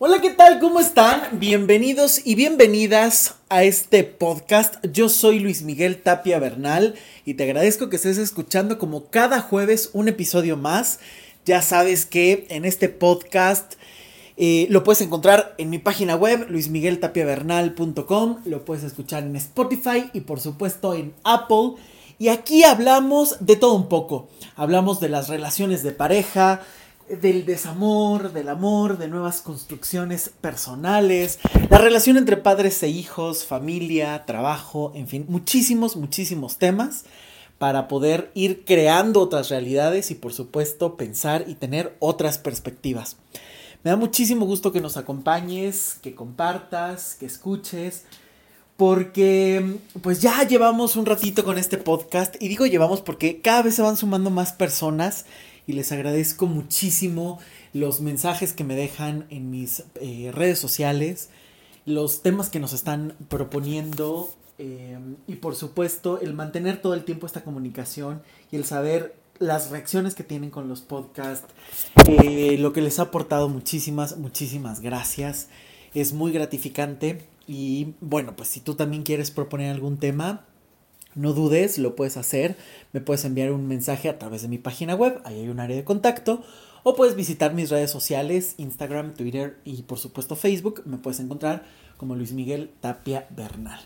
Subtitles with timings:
[0.00, 0.58] Hola, ¿qué tal?
[0.58, 1.22] ¿Cómo están?
[1.38, 4.84] Bienvenidos y bienvenidas a este podcast.
[4.92, 9.90] Yo soy Luis Miguel Tapia Bernal y te agradezco que estés escuchando como cada jueves
[9.92, 10.98] un episodio más.
[11.44, 13.74] Ya sabes que en este podcast
[14.36, 20.22] eh, lo puedes encontrar en mi página web, luismigueltapiavernal.com, lo puedes escuchar en Spotify y
[20.22, 21.74] por supuesto en Apple.
[22.18, 24.28] Y aquí hablamos de todo un poco.
[24.56, 26.62] Hablamos de las relaciones de pareja,
[27.08, 34.24] del desamor, del amor, de nuevas construcciones personales, la relación entre padres e hijos, familia,
[34.26, 37.04] trabajo, en fin, muchísimos, muchísimos temas
[37.58, 43.16] para poder ir creando otras realidades y por supuesto pensar y tener otras perspectivas.
[43.82, 48.04] Me da muchísimo gusto que nos acompañes, que compartas, que escuches,
[48.76, 53.74] porque pues ya llevamos un ratito con este podcast y digo llevamos porque cada vez
[53.74, 55.26] se van sumando más personas
[55.66, 57.38] y les agradezco muchísimo
[57.72, 61.30] los mensajes que me dejan en mis eh, redes sociales,
[61.86, 67.26] los temas que nos están proponiendo eh, y por supuesto el mantener todo el tiempo
[67.26, 71.52] esta comunicación y el saber las reacciones que tienen con los podcasts,
[72.06, 75.48] eh, lo que les ha aportado muchísimas, muchísimas gracias.
[75.92, 80.44] Es muy gratificante y bueno, pues si tú también quieres proponer algún tema,
[81.14, 82.56] no dudes, lo puedes hacer.
[82.92, 85.76] Me puedes enviar un mensaje a través de mi página web, ahí hay un área
[85.76, 86.42] de contacto.
[86.82, 90.82] O puedes visitar mis redes sociales, Instagram, Twitter y por supuesto Facebook.
[90.84, 91.64] Me puedes encontrar
[91.96, 93.80] como Luis Miguel Tapia Bernal.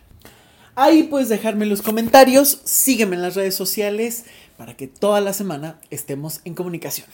[0.75, 4.25] Ahí puedes dejarme los comentarios, sígueme en las redes sociales
[4.57, 7.07] para que toda la semana estemos en comunicación.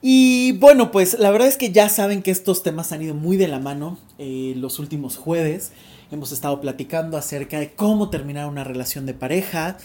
[0.00, 3.36] Y bueno, pues la verdad es que ya saben que estos temas han ido muy
[3.36, 5.72] de la mano eh, los últimos jueves.
[6.10, 9.76] Hemos estado platicando acerca de cómo terminar una relación de pareja.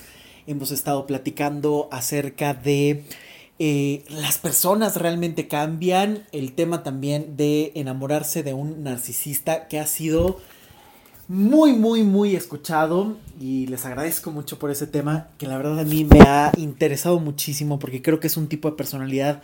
[0.47, 3.03] Hemos estado platicando acerca de
[3.59, 6.23] eh, las personas realmente cambian.
[6.31, 10.39] El tema también de enamorarse de un narcisista que ha sido
[11.27, 13.17] muy, muy, muy escuchado.
[13.37, 17.19] Y les agradezco mucho por ese tema que la verdad a mí me ha interesado
[17.19, 19.41] muchísimo porque creo que es un tipo de personalidad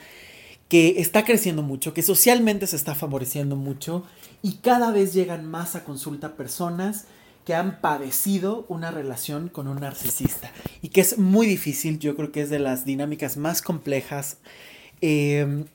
[0.70, 4.06] que está creciendo mucho, que socialmente se está favoreciendo mucho
[4.42, 7.06] y cada vez llegan más a consulta personas
[7.44, 10.52] que han padecido una relación con un narcisista
[10.84, 14.38] y que es muy difícil, yo creo que es de las dinámicas más complejas,
[15.02, 15.66] em,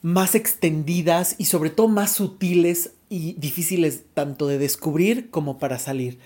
[0.00, 6.18] más extendidas y sobre todo más sutiles y difíciles tanto de descubrir como para salir.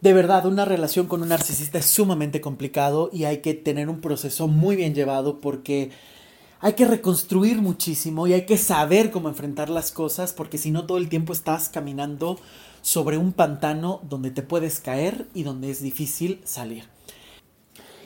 [0.00, 4.00] De verdad, una relación con un narcisista es sumamente complicado y hay que tener un
[4.00, 5.90] proceso muy bien llevado porque
[6.60, 10.86] hay que reconstruir muchísimo y hay que saber cómo enfrentar las cosas porque si no
[10.86, 12.38] todo el tiempo estás caminando
[12.82, 16.84] sobre un pantano donde te puedes caer y donde es difícil salir.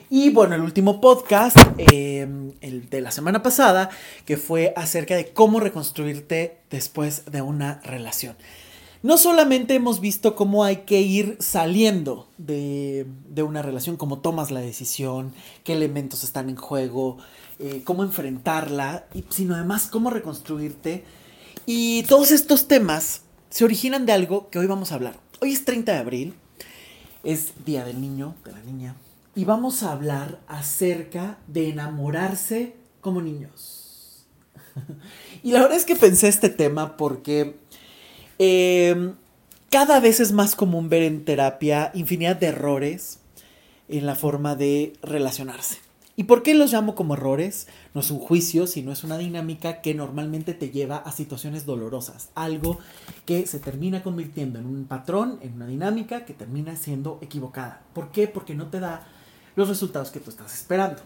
[0.09, 3.89] Y bueno, el último podcast, em, el de la semana pasada,
[4.25, 8.35] que fue acerca de cómo reconstruirte después de una relación.
[9.01, 14.51] No solamente hemos visto cómo hay que ir saliendo de, de una relación, cómo tomas
[14.51, 17.17] la decisión, qué elementos están en juego,
[17.59, 21.03] eh, cómo enfrentarla, sino además cómo reconstruirte.
[21.65, 25.15] Y todos estos temas se originan de algo que hoy vamos a hablar.
[25.41, 26.33] Hoy es 30 de abril,
[27.23, 28.95] es Día del Niño, de la Niña,
[29.35, 34.25] y vamos a hablar acerca de enamorarse como niños.
[35.43, 37.57] y la verdad es que pensé este tema porque
[38.39, 39.15] em,
[39.69, 43.19] cada vez es más común ver en terapia infinidad de errores
[43.89, 45.77] en la forma de relacionarse.
[46.15, 47.67] ¿Y por qué los llamo como errores?
[47.95, 52.29] No es un juicio, sino es una dinámica que normalmente te lleva a situaciones dolorosas.
[52.35, 52.77] Algo
[53.25, 57.81] que se termina convirtiendo en un patrón, en una dinámica que termina siendo equivocada.
[57.93, 58.27] ¿Por qué?
[58.27, 59.07] Porque no te da
[59.55, 61.01] los resultados que tú estás esperando.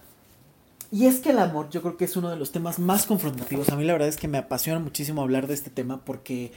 [0.91, 3.69] Y es que el amor yo creo que es uno de los temas más confrontativos.
[3.69, 6.51] A mí la verdad es que me apasiona muchísimo hablar de este tema porque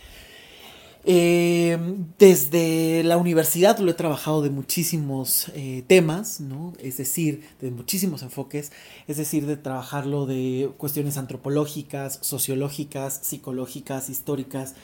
[1.05, 1.78] eh,
[2.19, 6.75] desde la universidad lo he trabajado de muchísimos eh, temas, ¿no?
[6.78, 8.71] Es decir, de muchísimos enfoques,
[9.09, 14.75] es decir, de trabajarlo de cuestiones antropológicas, sociológicas, psicológicas, históricas,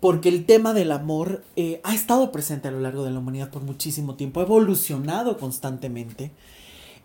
[0.00, 3.50] porque el tema del amor eh, ha estado presente a lo largo de la humanidad
[3.50, 6.30] por muchísimo tiempo, ha evolucionado constantemente.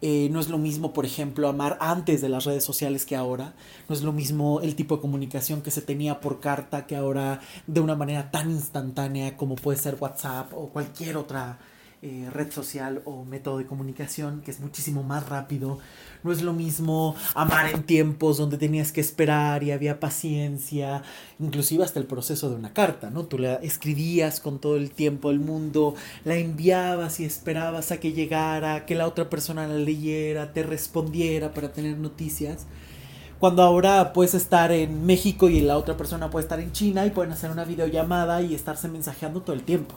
[0.02, 3.54] Eh, no es lo mismo, por ejemplo, amar antes de las redes sociales que ahora.
[3.90, 7.42] No es lo mismo el tipo de comunicación que se tenía por carta que ahora
[7.68, 11.60] de una manera tan instantánea como puede ser WhatsApp o cualquier otra
[12.02, 15.80] eh, red social o método de comunicación que es muchísimo más rápido.
[16.24, 21.04] No es lo mismo amar en tiempos donde tenías que esperar y había paciencia,
[21.40, 23.26] inclusive hasta el proceso de una carta, ¿no?
[23.26, 28.14] Tú la escribías con todo el tiempo del mundo, la enviabas y esperabas a que
[28.14, 32.66] llegara, que la otra persona la leyera, te respondiera para tener noticias.
[33.40, 37.10] Cuando ahora puedes estar en México y la otra persona puede estar en China y
[37.10, 39.96] pueden hacer una videollamada y estarse mensajeando todo el tiempo.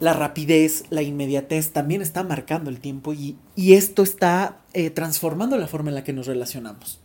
[0.00, 5.66] La rapidez, la inmediatez también está marcando el tiempo y, esto está eh, transformando la
[5.66, 7.00] forma en la que nos relacionamos.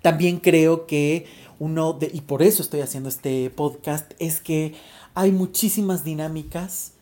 [0.00, 1.26] También creo que
[1.58, 4.74] uno de, y por eso estoy haciendo este podcast, es que
[5.14, 6.92] hay muchísimas dinámicas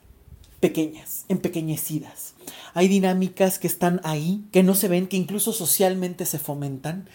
[0.61, 2.33] pequeñas, empequeñecidas.
[2.73, 7.07] Hay dinámicas que están ahí, que no se ven, que incluso socialmente se fomentan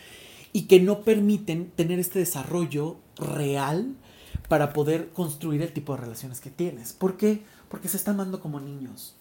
[0.53, 3.95] y que no permiten tener este desarrollo real
[4.49, 6.91] para poder construir el tipo de relaciones que tienes.
[6.91, 7.43] ¿Por qué?
[7.69, 9.15] Porque se están amando como niños.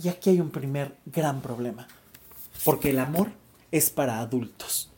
[0.00, 1.88] Y aquí hay un primer gran problema.
[2.64, 3.32] Porque el amor
[3.72, 4.90] es para adultos.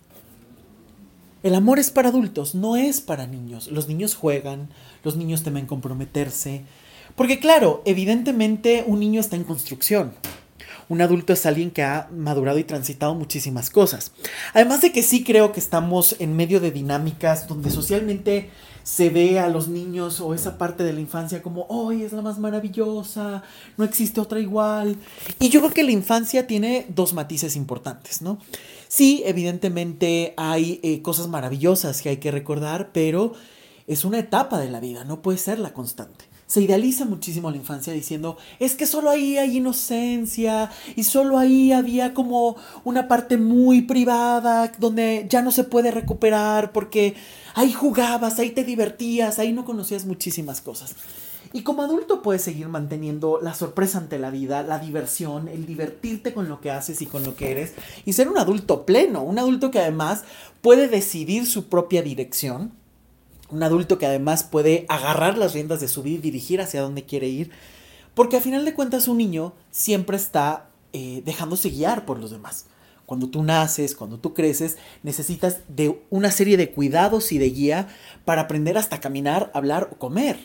[1.43, 3.69] El amor es para adultos, no es para niños.
[3.69, 4.69] Los niños juegan,
[5.03, 6.65] los niños temen comprometerse,
[7.17, 10.13] porque claro, evidentemente un niño está en construcción.
[10.89, 14.13] Un adulto es alguien que ha madurado y transitado muchísimas cosas.
[14.55, 18.51] Además de que sí creo que estamos en medio de dinámicas donde socialmente
[18.83, 22.23] se ve a los niños o esa parte de la infancia como, hoy es la
[22.23, 23.43] más maravillosa,
[23.77, 24.97] no existe otra igual.
[25.39, 28.39] Y yo creo que la infancia tiene dos matices importantes, ¿no?
[28.89, 33.35] Sí, evidentemente hay eh, cosas maravillosas que hay que recordar, pero
[33.87, 37.59] es una etapa de la vida, no puede ser la constante se idealiza muchísimo la
[37.59, 43.37] infancia diciendo, es que solo ahí hay inocencia y solo ahí había como una parte
[43.37, 47.15] muy privada donde ya no se puede recuperar porque
[47.55, 50.95] ahí jugabas, ahí te divertías, ahí no conocías muchísimas cosas.
[51.53, 56.33] Y como adulto puedes seguir manteniendo la sorpresa ante la vida, la diversión, el divertirte
[56.33, 57.73] con lo que haces y con lo que eres
[58.05, 60.23] y ser un adulto pleno, un adulto que además
[60.61, 62.73] puede decidir su propia dirección
[63.51, 67.05] un adulto que además puede agarrar las riendas de su vida y dirigir hacia dónde
[67.05, 67.51] quiere ir.
[68.15, 72.67] Porque a final de cuentas un niño siempre está eh, dejándose guiar por los demás.
[73.11, 77.89] Cuando tú naces, cuando tú creces, necesitas de una serie de cuidados y de guía
[78.25, 80.39] para aprender hasta caminar, hablar o comer.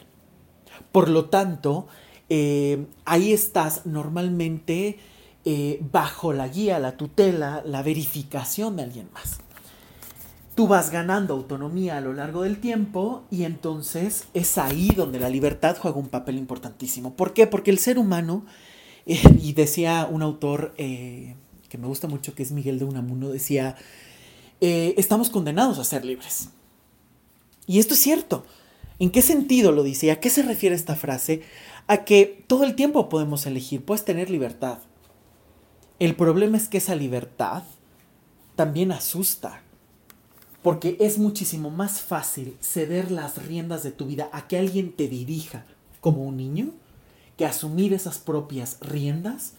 [0.91, 1.85] Por lo tanto,
[2.27, 4.97] eh, ahí estás normalmente
[5.45, 9.38] eh, bajo la guía, la tutela, la verificación de alguien más
[10.56, 15.29] tú vas ganando autonomía a lo largo del tiempo y entonces es ahí donde la
[15.29, 17.13] libertad juega un papel importantísimo.
[17.13, 17.45] ¿Por qué?
[17.45, 18.45] Porque el ser humano,
[19.06, 21.35] eh, y decía un autor eh,
[21.75, 23.75] que me gusta mucho, que es Miguel de Unamuno, decía,
[24.62, 26.50] eh, estamos condenados a ser libres.
[27.68, 28.45] Y esto es cierto.
[28.98, 30.10] ¿En qué sentido lo dice?
[30.10, 31.42] ¿A qué se refiere esta frase?
[31.88, 34.80] A que todo el tiempo podemos elegir, puedes tener libertad.
[36.00, 37.63] El problema es que esa libertad
[38.56, 39.62] también asusta
[40.62, 45.10] porque es muchísimo más fácil ceder las riendas de tu vida a que alguien te
[45.10, 45.66] dirija
[46.00, 46.71] como un niño
[47.38, 49.56] que asumir esas propias riendas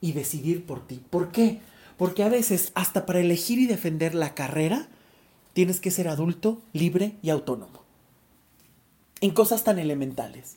[0.00, 1.02] y decidir por ti.
[1.10, 1.60] ¿Por qué?
[1.96, 4.88] Porque a veces hasta para elegir y defender la carrera
[5.52, 7.82] tienes que ser adulto, libre y autónomo.
[9.20, 10.56] En cosas tan elementales.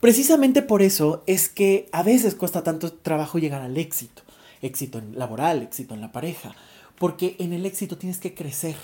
[0.00, 4.22] Precisamente por eso es que a veces cuesta tanto trabajo llegar al éxito.
[4.60, 6.54] Éxito laboral, éxito en la pareja,
[6.98, 8.76] porque en el éxito tienes que crecer.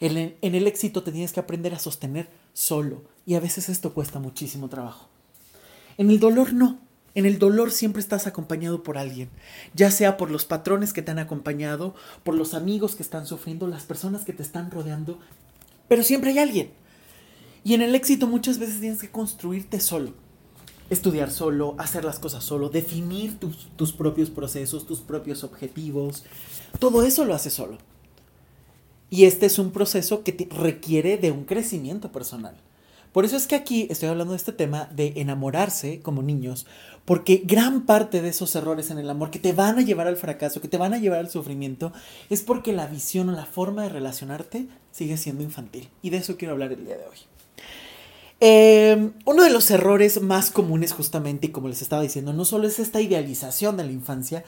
[0.00, 3.02] En, el éxito te tienes que aprender a sostener solo.
[3.26, 5.08] Y a veces esto cuesta muchísimo trabajo.
[5.98, 6.78] En el dolor no.
[7.14, 9.28] En el dolor siempre estás acompañado por alguien,
[9.72, 11.94] ya sea por los patrones que te han acompañado,
[12.24, 15.18] por los amigos que están sufriendo, las personas que te están rodeando,
[15.86, 16.70] pero siempre hay alguien.
[17.62, 20.12] Y en el éxito muchas veces tienes que construirte solo,
[20.90, 26.24] estudiar solo, hacer las cosas solo, definir tus, tus propios procesos, tus propios objetivos,
[26.80, 27.78] todo eso lo hace solo.
[29.08, 32.56] Y este es un proceso que requiere de un crecimiento personal.
[33.14, 36.66] Por eso es que aquí estoy hablando de este tema de enamorarse como niños,
[37.04, 40.16] porque gran parte de esos errores en el amor que te van a llevar al
[40.16, 41.92] fracaso, que te van a llevar al sufrimiento,
[42.28, 45.90] es porque la visión o la forma de relacionarte sigue siendo infantil.
[46.02, 47.18] Y de eso quiero hablar el día de hoy.
[48.40, 52.66] Eh, uno de los errores más comunes justamente, y como les estaba diciendo, no solo
[52.66, 54.42] es esta idealización de la infancia,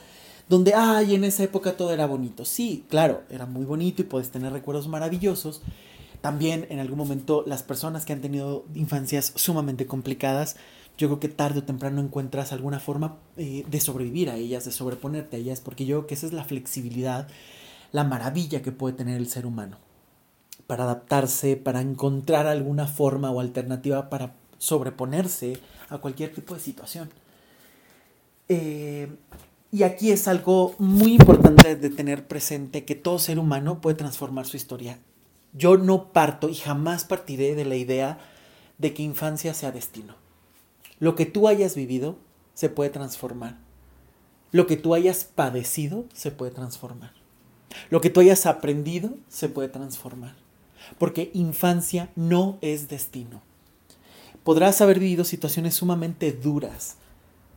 [0.49, 2.44] donde, ay, en esa época todo era bonito.
[2.44, 5.62] Sí, claro, era muy bonito y puedes tener recuerdos maravillosos.
[6.26, 10.56] También en algún momento las personas que han tenido infancias sumamente complicadas,
[10.99, 14.73] yo creo que tarde o temprano encuentras alguna forma eh, de sobrevivir a ellas, de
[14.73, 17.28] sobreponerte a ellas, porque yo creo que esa es la flexibilidad,
[17.92, 19.76] la maravilla que puede tener el ser humano
[20.66, 27.09] para adaptarse, para encontrar alguna forma o alternativa para sobreponerse a cualquier tipo de situación.
[28.49, 29.14] Eh,
[29.71, 34.45] y aquí es algo muy importante de tener presente que todo ser humano puede transformar
[34.45, 34.99] su historia.
[35.56, 38.18] Yo no parto y jamás partiré de la idea
[38.78, 40.14] de que infancia sea destino.
[40.98, 42.18] Lo que tú hayas vivido
[42.54, 43.58] se puede transformar.
[44.52, 47.12] Lo que tú hayas padecido se puede transformar.
[47.90, 50.34] Lo que tú hayas aprendido se puede transformar.
[50.98, 53.42] Porque infancia no es destino.
[54.44, 56.96] Podrás haber vivido situaciones sumamente duras,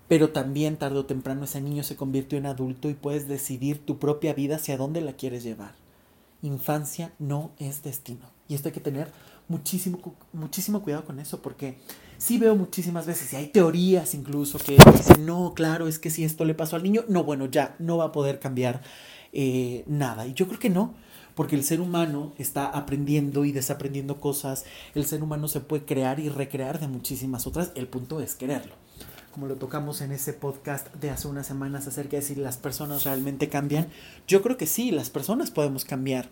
[0.07, 3.99] pero también tarde o temprano ese niño se convirtió en adulto y puedes decidir tu
[3.99, 5.73] propia vida hacia dónde la quieres llevar.
[6.41, 8.25] Infancia no es destino.
[8.47, 9.11] Y esto hay que tener
[9.47, 11.77] muchísimo, muchísimo cuidado con eso, porque
[12.17, 16.23] sí veo muchísimas veces, y hay teorías incluso que dicen, no, claro, es que si
[16.23, 18.81] esto le pasó al niño, no, bueno, ya no va a poder cambiar
[19.33, 20.27] eh, nada.
[20.27, 20.93] Y yo creo que no,
[21.35, 24.65] porque el ser humano está aprendiendo y desaprendiendo cosas,
[24.95, 28.75] el ser humano se puede crear y recrear de muchísimas otras, el punto es quererlo
[29.29, 33.03] como lo tocamos en ese podcast de hace unas semanas acerca de si las personas
[33.03, 33.87] realmente cambian,
[34.27, 36.29] yo creo que sí, las personas podemos cambiar.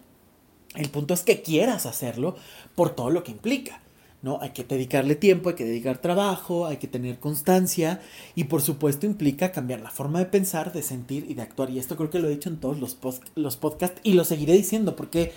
[0.76, 2.36] El punto es que quieras hacerlo
[2.76, 3.82] por todo lo que implica.
[4.22, 4.40] ¿no?
[4.42, 8.02] Hay que dedicarle tiempo, hay que dedicar trabajo, hay que tener constancia
[8.36, 11.70] y por supuesto implica cambiar la forma de pensar, de sentir y de actuar.
[11.70, 12.98] Y esto creo que lo he dicho en todos los,
[13.36, 15.34] los podcasts y lo seguiré diciendo porque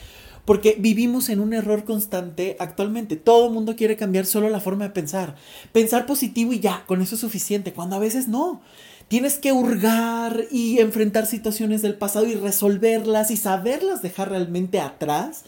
[0.51, 3.15] porque vivimos en un error constante actualmente.
[3.15, 5.37] Todo el mundo quiere cambiar solo la forma de pensar.
[5.71, 8.61] Pensar positivo y ya, con eso es suficiente, cuando a veces no.
[9.07, 15.45] Tienes que hurgar y enfrentar situaciones del pasado y resolverlas y saberlas dejar realmente atrás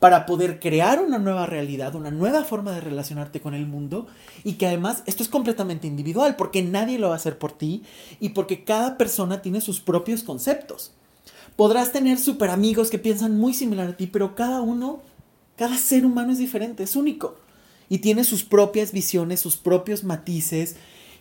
[0.00, 4.08] para poder crear una nueva realidad, una nueva forma de relacionarte con el mundo
[4.42, 7.84] y que además esto es completamente individual porque nadie lo va a hacer por ti
[8.18, 10.90] y porque cada persona tiene sus propios conceptos.
[11.60, 15.02] Podrás tener super amigos que piensan muy similar a ti, pero cada uno,
[15.56, 17.36] cada ser humano es diferente, es único.
[17.90, 20.76] Y tiene sus propias visiones, sus propios matices,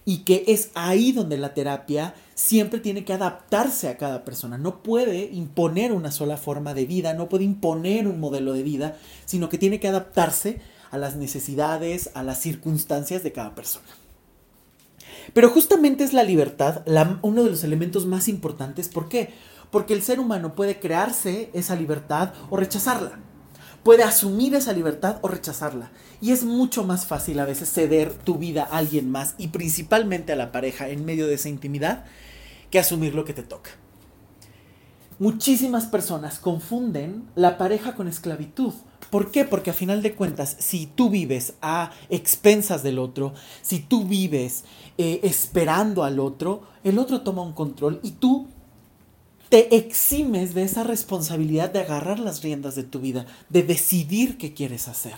[0.05, 4.57] y que es ahí donde la terapia siempre tiene que adaptarse a cada persona.
[4.57, 8.97] No puede imponer una sola forma de vida, no puede imponer un modelo de vida,
[9.25, 13.87] sino que tiene que adaptarse a las necesidades, a las circunstancias de cada persona.
[15.33, 16.83] Pero justamente es la libertad
[17.21, 18.87] uno de los elementos más importantes.
[18.87, 19.33] ¿Por qué?
[19.71, 23.19] Porque el ser humano puede crearse esa libertad o rechazarla.
[23.83, 25.91] Puede asumir esa libertad o rechazarla.
[26.21, 30.33] Y es mucho más fácil a veces ceder tu vida a alguien más y principalmente
[30.33, 32.05] a la pareja en medio de esa intimidad
[32.71, 33.71] que asumir lo que te toca.
[35.17, 38.73] Muchísimas personas confunden la pareja con esclavitud.
[39.09, 39.43] ¿Por qué?
[39.43, 44.63] Porque a final de cuentas, si tú vives a expensas del otro, si tú vives
[44.97, 48.47] eh, esperando al otro, el otro toma un control y tú
[49.49, 54.53] te eximes de esa responsabilidad de agarrar las riendas de tu vida, de decidir qué
[54.53, 55.15] quieres hacer.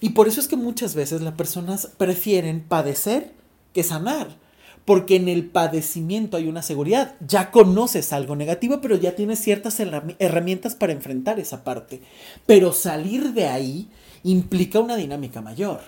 [0.00, 3.32] Y por eso es que muchas veces las personas prefieren padecer
[3.72, 4.36] que sanar,
[4.84, 7.14] porque en el padecimiento hay una seguridad.
[7.26, 9.78] Ya conoces algo negativo, pero ya tienes ciertas
[10.18, 12.00] herramientas para enfrentar esa parte.
[12.46, 13.88] Pero salir de ahí
[14.22, 15.80] implica una dinámica mayor.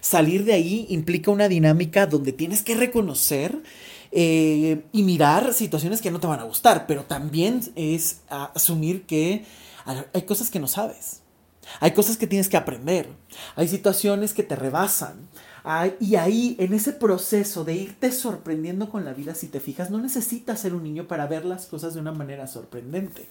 [0.00, 3.62] Salir de ahí implica una dinámica donde tienes que reconocer
[4.10, 9.44] eh, y mirar situaciones que no te van a gustar, pero también es asumir que
[10.12, 11.22] hay cosas que no sabes.
[11.80, 13.08] Hay cosas que tienes que aprender.
[13.56, 15.28] Hay situaciones que te rebasan.
[16.00, 19.98] y ahí, en ese proceso de irte sorprendiendo con la vida, si te fijas, no
[19.98, 23.26] necesitas ser un niño para ver las cosas de una manera sorprendente.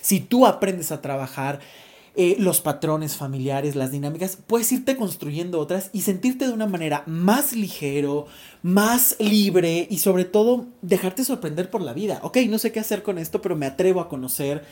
[0.00, 1.60] Si tú aprendes a trabajar
[2.16, 7.04] eh, los patrones familiares, las dinámicas, puedes irte construyendo otras y sentirte de una manera
[7.06, 8.26] más ligero,
[8.62, 12.18] más libre y sobre todo dejarte sorprender por la vida.
[12.22, 14.64] Ok, no sé qué hacer con esto, pero me atrevo a conocer.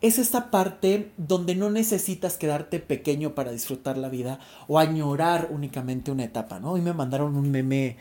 [0.00, 6.10] Es esta parte donde no necesitas quedarte pequeño para disfrutar la vida o añorar únicamente
[6.10, 6.72] una etapa, ¿no?
[6.72, 7.96] Hoy me mandaron un meme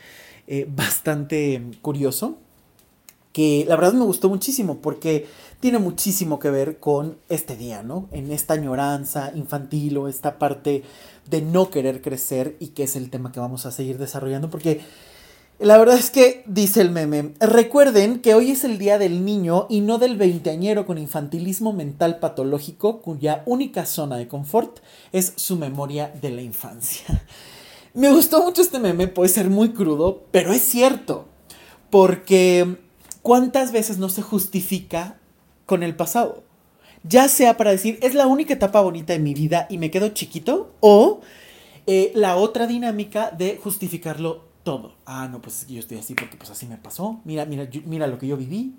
[0.47, 2.39] eh, bastante curioso
[3.33, 5.27] que la verdad me gustó muchísimo porque
[5.59, 8.09] tiene muchísimo que ver con este día, ¿no?
[8.11, 10.83] En esta añoranza infantil o esta parte
[11.29, 14.81] de no querer crecer y que es el tema que vamos a seguir desarrollando porque
[15.61, 19.67] la verdad es que dice el meme, recuerden que hoy es el día del niño
[19.69, 24.79] y no del veinteañero con infantilismo mental patológico cuya única zona de confort
[25.11, 27.05] es su memoria de la infancia.
[27.93, 31.25] Me gustó mucho este meme, puede ser muy crudo, pero es cierto,
[31.91, 32.77] porque
[33.21, 35.17] ¿cuántas veces no se justifica
[35.65, 36.43] con el pasado?
[37.03, 40.09] Ya sea para decir, es la única etapa bonita de mi vida y me quedo
[40.09, 41.21] chiquito, o
[41.87, 44.95] eh, la otra dinámica de justificarlo todo.
[45.05, 47.19] Ah, no, pues es que yo estoy así porque pues así me pasó.
[47.25, 48.75] Mira, mira, mira lo que yo viví.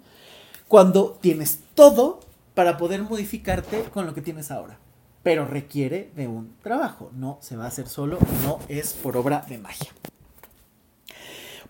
[0.68, 2.20] Cuando tienes todo
[2.54, 4.78] para poder modificarte con lo que tienes ahora.
[5.22, 7.10] Pero requiere de un trabajo.
[7.14, 9.92] No se va a hacer solo, no es por obra de magia.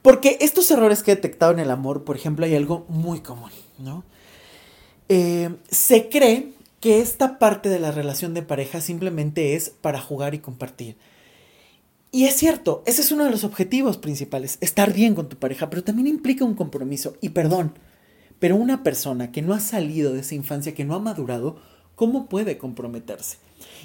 [0.02, 3.50] Porque estos errores que he detectado en el amor, por ejemplo, hay algo muy común,
[3.78, 4.04] ¿no?
[5.08, 10.34] Eh, se cree que esta parte de la relación de pareja simplemente es para jugar
[10.34, 10.96] y compartir.
[12.10, 15.70] Y es cierto, ese es uno de los objetivos principales, estar bien con tu pareja,
[15.70, 17.16] pero también implica un compromiso.
[17.20, 17.72] Y perdón,
[18.42, 21.58] Pero una persona que no ha salido de esa infancia, que no ha madurado,
[21.94, 23.36] ¿cómo puede comprometerse?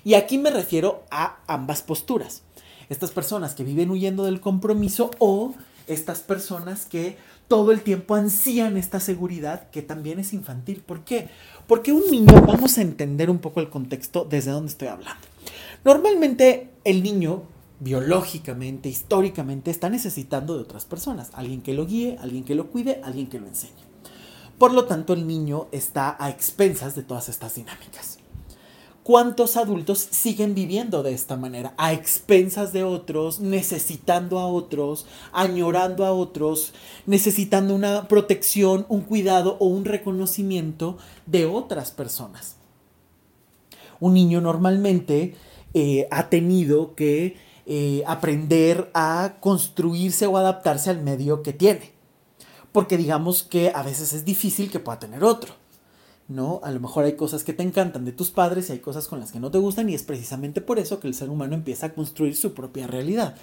[0.03, 2.41] Y aquí me refiero a ambas posturas.
[2.89, 5.53] Estas personas que viven huyendo del compromiso o
[5.87, 7.17] estas personas que
[7.47, 10.83] todo el tiempo ansían esta seguridad que también es infantil.
[10.85, 11.29] ¿Por qué?
[11.65, 15.25] Porque un niño, vamos a entender un poco el contexto desde donde estoy hablando.
[15.85, 17.43] Normalmente el niño,
[17.79, 21.29] biológicamente, históricamente, está necesitando de otras personas.
[21.33, 23.87] Alguien que lo guíe, alguien que lo cuide, alguien que lo enseñe.
[24.57, 28.17] Por lo tanto, el niño está a expensas de todas estas dinámicas.
[29.07, 31.73] ¿Cuántos adultos siguen viviendo de esta manera?
[31.77, 36.73] A expensas de otros, necesitando a otros, añorando a otros,
[37.05, 42.57] necesitando una protección, un cuidado o un reconocimiento de otras personas.
[44.01, 45.35] Un niño normalmente
[45.73, 51.93] eh, ha tenido que eh, aprender a construirse o adaptarse al medio que tiene.
[52.73, 55.53] Porque digamos que a veces es difícil que pueda tener otro.
[56.27, 56.59] ¿No?
[56.63, 59.19] A lo mejor hay cosas que te encantan de tus padres y hay cosas con
[59.19, 61.87] las que no te gustan y es precisamente por eso que el ser humano empieza
[61.87, 63.35] a construir su propia realidad.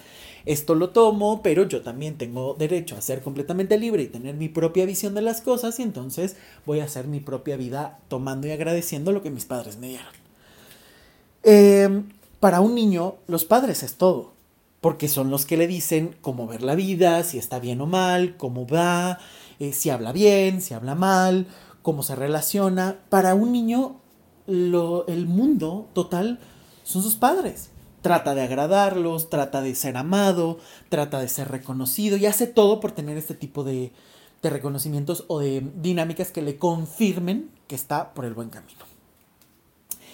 [0.44, 4.50] Esto lo tomo, pero yo también tengo derecho a ser completamente libre y tener mi
[4.50, 6.36] propia visión de las cosas y entonces
[6.66, 10.12] voy a hacer mi propia vida tomando y agradeciendo lo que mis padres me dieron.
[11.42, 12.08] Em,
[12.40, 14.32] para un niño, los padres es todo,
[14.82, 18.36] porque son los que le dicen cómo ver la vida, si está bien o mal,
[18.36, 19.18] cómo va,
[19.58, 21.46] eh, si habla bien, si habla mal,
[21.84, 22.98] cómo se relaciona.
[23.10, 24.00] Para un niño,
[24.48, 26.40] el mundo total
[26.82, 27.68] son sus padres.
[28.00, 32.92] Trata de agradarlos, trata de ser amado, trata de ser reconocido y hace todo por
[32.92, 33.92] tener este tipo de,
[34.42, 38.80] de reconocimientos o de dinámicas que le confirmen que está por el buen camino.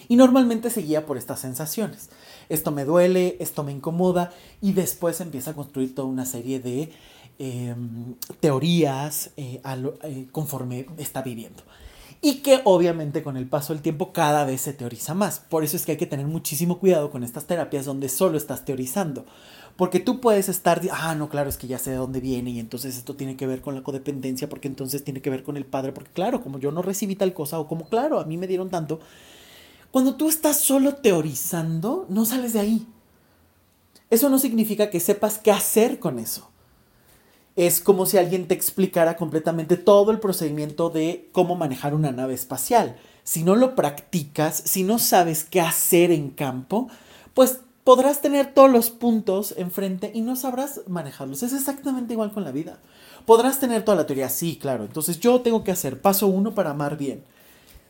[0.09, 2.11] Y normalmente se guía por estas sensaciones.
[2.49, 6.93] Esto me duele, esto me incomoda y después empieza a construir toda una serie de
[7.43, 9.63] Em, teorías eh,
[10.03, 11.63] eh, conforme está viviendo.
[12.21, 15.39] Y que obviamente con el paso del tiempo cada vez se teoriza más.
[15.41, 18.67] Por eso es que hay que tener muchísimo cuidado con estas terapias donde solo estás
[18.67, 19.25] teorizando.
[19.77, 22.61] Porque tú puedes estar, ah, no, claro, es que ya sé de dónde viene y
[22.61, 25.65] entonces esto tiene que ver con la codependencia, porque entonces tiene que ver con el
[25.65, 28.49] padre, porque claro, como yo no recibí tal cosa, o como claro, a mí me
[28.49, 29.01] dieron tanto.
[29.91, 32.87] Cuando tú estás solo teorizando, no sales de ahí.
[34.11, 36.51] Eso no significa que sepas qué hacer con eso
[37.57, 42.35] es como si alguien te explicara completamente todo el procedimiento de cómo manejar una nave
[42.35, 42.97] espacial.
[43.25, 46.89] Si no lo practicas, si no sabes qué hacer en campo,
[47.35, 51.43] pues podrás tener todos los puntos enfrente y no sabrás manejarlos.
[51.43, 52.79] Es exactamente igual con la vida.
[53.27, 54.85] Podrás tener toda la teoría, sí, claro.
[54.85, 57.23] Entonces yo tengo que hacer paso uno para amar bien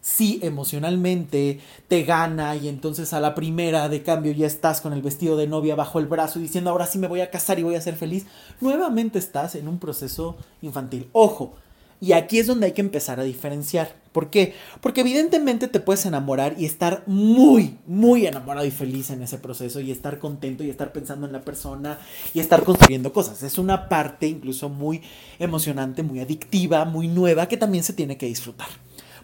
[0.00, 5.02] si emocionalmente te gana y entonces a la primera de cambio ya estás con el
[5.02, 7.62] vestido de novia bajo el brazo y diciendo ahora sí me voy a casar y
[7.62, 8.26] voy a ser feliz,
[8.60, 11.08] nuevamente estás en un proceso infantil.
[11.12, 11.54] Ojo,
[12.00, 13.94] y aquí es donde hay que empezar a diferenciar.
[14.12, 14.54] ¿Por qué?
[14.80, 19.80] Porque evidentemente te puedes enamorar y estar muy, muy enamorado y feliz en ese proceso
[19.80, 21.98] y estar contento y estar pensando en la persona
[22.32, 23.42] y estar construyendo cosas.
[23.42, 25.02] Es una parte incluso muy
[25.38, 28.68] emocionante, muy adictiva, muy nueva que también se tiene que disfrutar.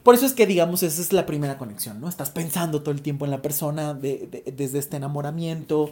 [0.07, 2.09] Por eso es que, digamos, esa es la primera conexión, ¿no?
[2.09, 5.91] Estás pensando todo el tiempo en la persona desde este enamoramiento.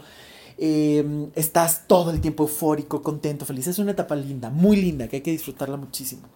[0.57, 3.67] Em, estás todo el tiempo eufórico, contento, feliz.
[3.67, 6.29] Es una etapa linda, muy linda, que hay que disfrutarla muchísimo.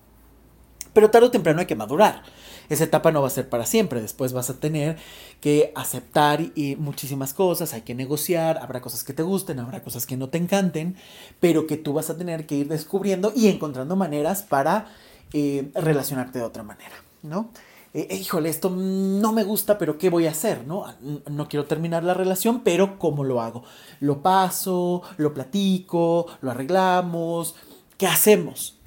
[0.93, 2.25] Pero tarde o temprano hay que madurar.
[2.69, 4.03] Esa etapa no va a ser para siempre.
[4.03, 4.97] Después vas a tener
[5.41, 7.75] que aceptar y, muchísimas cosas.
[7.75, 8.59] Hay que negociar.
[8.59, 10.97] Habrá cosas que te gusten, habrá cosas que no te encanten.
[11.39, 14.89] Pero que tú vas a tener que ir descubriendo y encontrando maneras para
[15.33, 17.05] eh, relacionarte de otra manera.
[17.23, 17.51] ¿No?
[17.95, 20.67] Eh, híjole, esto no me gusta, pero ¿qué voy a hacer?
[20.67, 20.85] ¿no?
[21.31, 23.65] no quiero terminar la relación, pero ¿cómo lo hago?
[24.01, 27.55] Lo paso, lo platico, lo arreglamos,
[27.97, 28.79] ¿qué hacemos?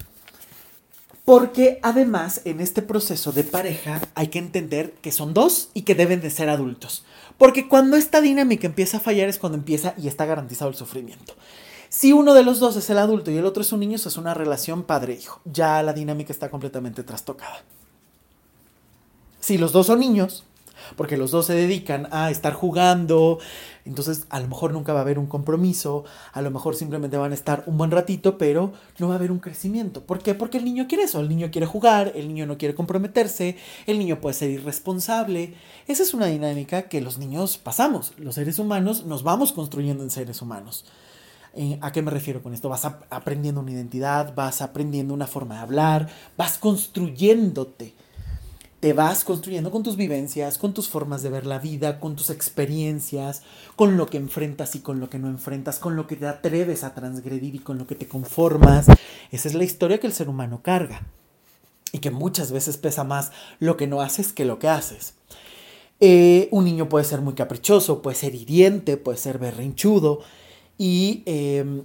[1.24, 5.94] Porque además en este proceso de pareja hay que entender que son dos y que
[5.94, 7.04] deben de ser adultos.
[7.38, 11.34] Porque cuando esta dinámica empieza a fallar es cuando empieza y está garantizado el sufrimiento.
[11.88, 14.16] Si uno de los dos es el adulto y el otro es un niño, es
[14.16, 15.40] una relación padre-hijo.
[15.44, 17.62] Ya la dinámica está completamente trastocada.
[19.42, 20.44] Si los dos son niños,
[20.96, 23.40] porque los dos se dedican a estar jugando,
[23.84, 27.32] entonces a lo mejor nunca va a haber un compromiso, a lo mejor simplemente van
[27.32, 30.04] a estar un buen ratito, pero no va a haber un crecimiento.
[30.04, 30.36] ¿Por qué?
[30.36, 33.56] Porque el niño quiere eso, el niño quiere jugar, el niño no quiere comprometerse,
[33.88, 35.54] el niño puede ser irresponsable.
[35.88, 40.10] Esa es una dinámica que los niños pasamos, los seres humanos nos vamos construyendo en
[40.10, 40.84] seres humanos.
[41.54, 42.68] Eh, ¿A qué me refiero con esto?
[42.68, 47.92] Vas aprendiendo una identidad, vas aprendiendo una forma de hablar, vas construyéndote
[48.82, 52.30] te vas construyendo con tus vivencias, con tus formas de ver la vida, con tus
[52.30, 53.44] experiencias,
[53.76, 56.82] con lo que enfrentas y con lo que no enfrentas, con lo que te atreves
[56.82, 58.86] a transgredir y con lo que te conformas.
[59.30, 61.06] Esa es la historia que el ser humano carga.
[61.92, 65.14] y que muchas veces pesa más lo que no haces que lo que haces.
[66.00, 70.20] Eh, un niño puede ser muy caprichoso, puede ser hiriente, puede ser berrinchudo
[70.76, 71.84] y em,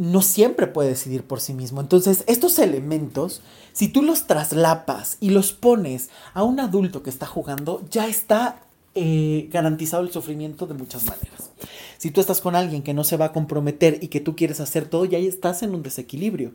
[0.00, 1.82] no siempre puede decidir por sí mismo.
[1.82, 3.42] Entonces, estos elementos,
[3.74, 8.62] si tú los traslapas y los pones a un adulto que está jugando, ya está
[8.94, 11.50] eh, garantizado el sufrimiento de muchas maneras.
[11.98, 14.60] Si tú estás con alguien que no se va a comprometer y que tú quieres
[14.60, 16.52] hacer todo, ya estás en un desequilibrio.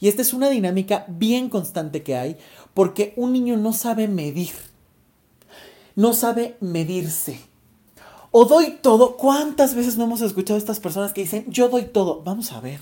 [0.00, 2.38] Y esta es una dinámica bien constante que hay
[2.74, 4.50] porque un niño no sabe medir
[6.00, 7.40] no sabe medirse.
[8.30, 9.16] O doy todo.
[9.16, 12.22] ¿Cuántas veces no hemos escuchado a estas personas que dicen, yo doy todo?
[12.24, 12.80] Vamos a ver.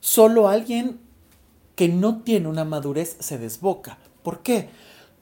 [0.00, 0.98] Solo alguien
[1.74, 3.98] que no tiene una madurez se desboca.
[4.22, 4.68] ¿Por qué?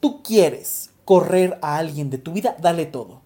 [0.01, 3.21] Tú quieres correr a alguien de tu vida, dale todo.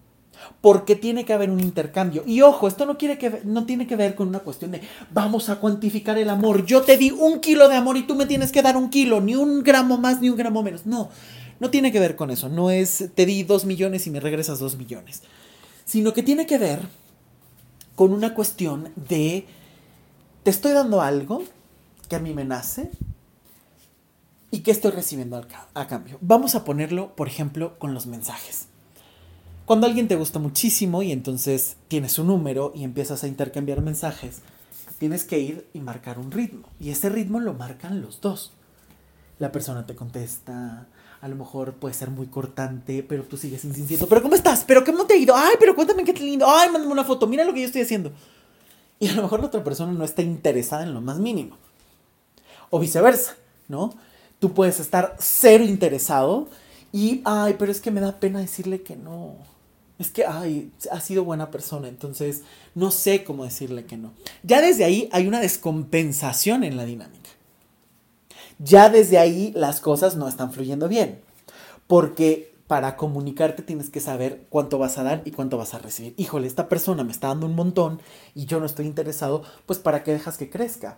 [0.59, 2.23] Porque tiene que haber un intercambio.
[2.25, 5.49] Y ojo, esto no, quiere que, no tiene que ver con una cuestión de vamos
[5.49, 6.65] a cuantificar el amor.
[6.65, 9.21] Yo te di un kilo de amor y tú me tienes que dar un kilo,
[9.21, 10.85] ni un gramo más, ni un gramo menos.
[10.85, 11.09] No,
[11.61, 14.57] no tiene que ver con eso, no es te di dos millones y me regresas
[14.57, 15.21] dos millones,
[15.85, 16.87] sino que tiene que ver
[17.95, 19.45] con una cuestión de
[20.43, 21.43] te estoy dando algo
[22.09, 22.89] que a mí me nace
[24.49, 25.41] y que estoy recibiendo
[25.73, 26.17] a cambio.
[26.21, 28.67] Vamos a ponerlo, por ejemplo, con los mensajes.
[29.65, 34.41] Cuando alguien te gusta muchísimo y entonces tienes un número y empiezas a intercambiar mensajes,
[34.97, 36.67] tienes que ir y marcar un ritmo.
[36.79, 38.51] Y ese ritmo lo marcan los dos.
[39.39, 40.87] La persona te contesta,
[41.21, 44.07] a lo mejor puede ser muy cortante, pero tú sigues insistiendo.
[44.07, 44.63] ¿Pero cómo estás?
[44.65, 45.35] ¿Pero cómo te ha ido?
[45.35, 46.47] Ay, pero cuéntame qué lindo.
[46.49, 47.27] Ay, mándame una foto.
[47.27, 48.11] Mira lo que yo estoy haciendo.
[48.99, 51.57] Y a lo mejor la otra persona no está interesada en lo más mínimo.
[52.71, 53.35] O viceversa,
[53.67, 53.93] ¿no?
[54.39, 56.49] Tú puedes estar cero interesado
[56.91, 59.35] y, ay, pero es que me da pena decirle que no.
[59.99, 62.41] Es que, ay, ha sido buena persona, entonces
[62.73, 64.13] no sé cómo decirle que no.
[64.41, 67.20] Ya desde ahí hay una descompensación en la dinámica
[68.63, 71.21] ya desde ahí las cosas no están fluyendo bien.
[71.87, 76.13] Porque para comunicarte tienes que saber cuánto vas a dar y cuánto vas a recibir.
[76.17, 78.01] Híjole, esta persona me está dando un montón
[78.33, 80.97] y yo no estoy interesado, pues ¿para qué dejas que crezca?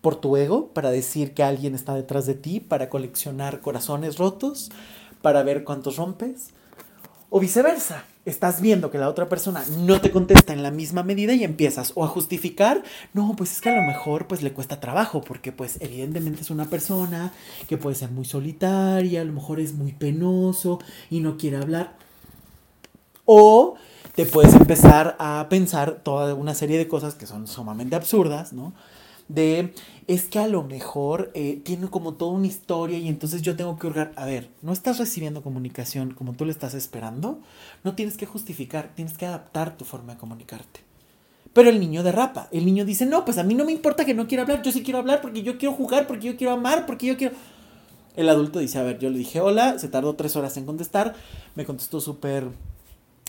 [0.00, 0.68] ¿Por tu ego?
[0.68, 2.60] ¿Para decir que alguien está detrás de ti?
[2.60, 4.70] ¿Para coleccionar corazones rotos?
[5.22, 6.50] ¿Para ver cuántos rompes?
[7.30, 11.34] O viceversa, estás viendo que la otra persona no te contesta en la misma medida
[11.34, 12.82] y empiezas o a justificar,
[13.14, 16.50] no, pues es que a lo mejor pues le cuesta trabajo porque pues evidentemente es
[16.50, 17.32] una persona
[17.68, 20.78] que puede ser muy solitaria, a lo mejor es muy penoso
[21.10, 21.96] y no quiere hablar.
[23.24, 23.74] O
[24.14, 28.72] te puedes empezar a pensar toda una serie de cosas que son sumamente absurdas, ¿no?
[29.28, 29.74] de
[30.08, 33.78] es que a lo mejor eh, tiene como toda una historia y entonces yo tengo
[33.78, 37.40] que orgar, a ver, no estás recibiendo comunicación como tú le estás esperando,
[37.84, 40.80] no tienes que justificar, tienes que adaptar tu forma de comunicarte.
[41.52, 44.14] Pero el niño derrapa, el niño dice, no, pues a mí no me importa que
[44.14, 46.86] no quiera hablar, yo sí quiero hablar porque yo quiero jugar, porque yo quiero amar,
[46.86, 47.34] porque yo quiero...
[48.16, 51.14] El adulto dice, a ver, yo le dije hola, se tardó tres horas en contestar,
[51.54, 52.48] me contestó súper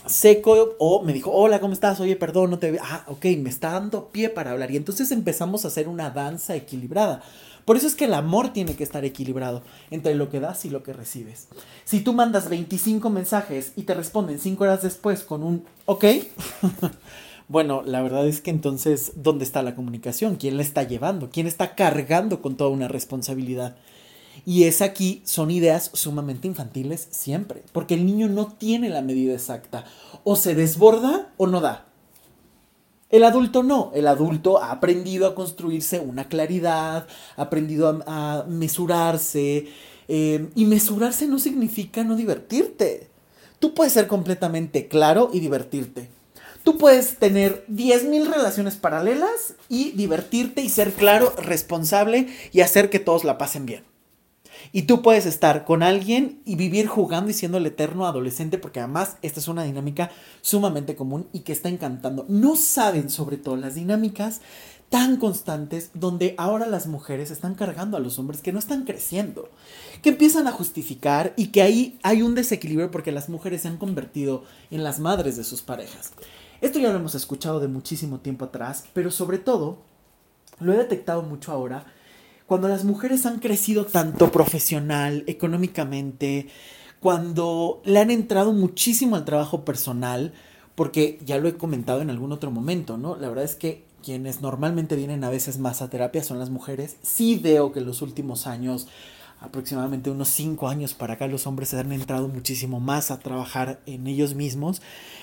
[0.06, 2.00] seco o me dijo, hola, ¿cómo estás?
[2.00, 2.78] Oye, perdón, no te.
[2.82, 4.72] Ah, ok, me está dando pie para hablar.
[4.72, 7.22] Y entonces empezamos a hacer una danza equilibrada.
[7.66, 10.72] Por eso es que el amor tiene que estar equilibrado entre lo que das y
[10.72, 11.48] lo que recibes.
[11.86, 16.06] Si tú mandas 25 mensajes y te responden 5 horas después con un ok,
[17.48, 20.38] bueno, la verdad es que entonces, ¿dónde está la comunicación?
[20.38, 21.30] ¿Quién la está llevando?
[21.32, 23.76] ¿Quién está cargando con toda una responsabilidad?
[24.46, 29.34] Y es aquí, son ideas sumamente infantiles siempre, porque el niño no tiene la medida
[29.34, 29.86] exacta.
[30.24, 31.86] O se desborda o no da.
[33.10, 39.68] El adulto no, el adulto ha aprendido a construirse una claridad, ha aprendido a, mesurarse,
[40.08, 43.10] eh, y mesurarse no significa no divertirte.
[43.58, 46.10] Tú puedes ser completamente claro y divertirte.
[46.64, 53.00] Tú puedes tener 10.000 relaciones paralelas y divertirte y ser claro, responsable y hacer que
[53.00, 53.89] todos la pasen bien.
[54.72, 58.80] Y tú puedes estar con alguien y vivir jugando y siendo el eterno adolescente, porque
[58.80, 62.26] además esta es una dinámica sumamente común y que está encantando.
[62.30, 64.42] No saben sobre todo las dinámicas
[64.90, 69.50] tan constantes donde ahora las mujeres están cargando a los hombres que no están creciendo,
[70.02, 73.78] que empiezan a justificar y que ahí hay un desequilibrio porque las mujeres se han
[73.78, 76.14] convertido en las madres de sus parejas.
[76.62, 79.78] Esto ya lo hemos escuchado de muchísimo tiempo atrás, pero sobre todo
[80.60, 81.86] lo he detectado mucho ahora
[82.50, 86.48] cuando las mujeres han crecido tanto profesional, económicamente,
[87.00, 90.34] cuando le han entrado muchísimo al trabajo personal,
[90.74, 93.16] porque ya lo he comentado en algún otro momento, ¿no?
[93.16, 96.96] La verdad es que quienes normalmente vienen a veces más a terapia son las mujeres.
[97.04, 98.88] Sí veo que en los últimos años
[99.42, 103.80] aproximadamente unos 5 años para acá los hombres se han entrado muchísimo más a trabajar
[103.86, 104.82] en ellos mismos,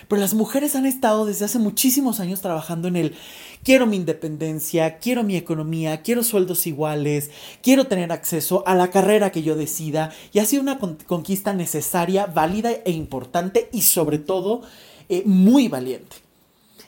[0.09, 3.15] pero las mujeres han estado desde hace muchísimos años trabajando en el
[3.63, 7.31] quiero mi independencia, quiero mi economía, quiero sueldos iguales,
[7.63, 12.27] quiero tener acceso a la carrera que yo decida y ha sido una conquista necesaria,
[12.27, 14.63] válida e importante y sobre todo
[15.09, 16.17] eh, muy valiente.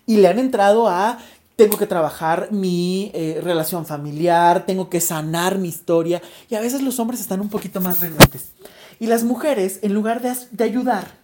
[0.07, 1.19] Y le han entrado a
[1.59, 6.83] tengo que trabajar mi eh, relación familiar, tengo que sanar mi historia y a veces
[6.83, 8.53] los hombres están un poquito más renuentes.
[9.01, 11.19] Y las mujeres, en lugar de, ayudar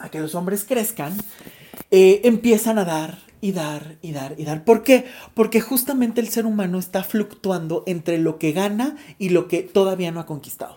[0.00, 1.16] a que los hombres crezcan,
[1.92, 4.64] eh, empiezan a dar y dar y dar y dar.
[4.64, 5.04] ¿Por qué?
[5.34, 10.10] Porque justamente el ser humano está fluctuando entre lo que gana y lo que todavía
[10.10, 10.76] no ha conquistado.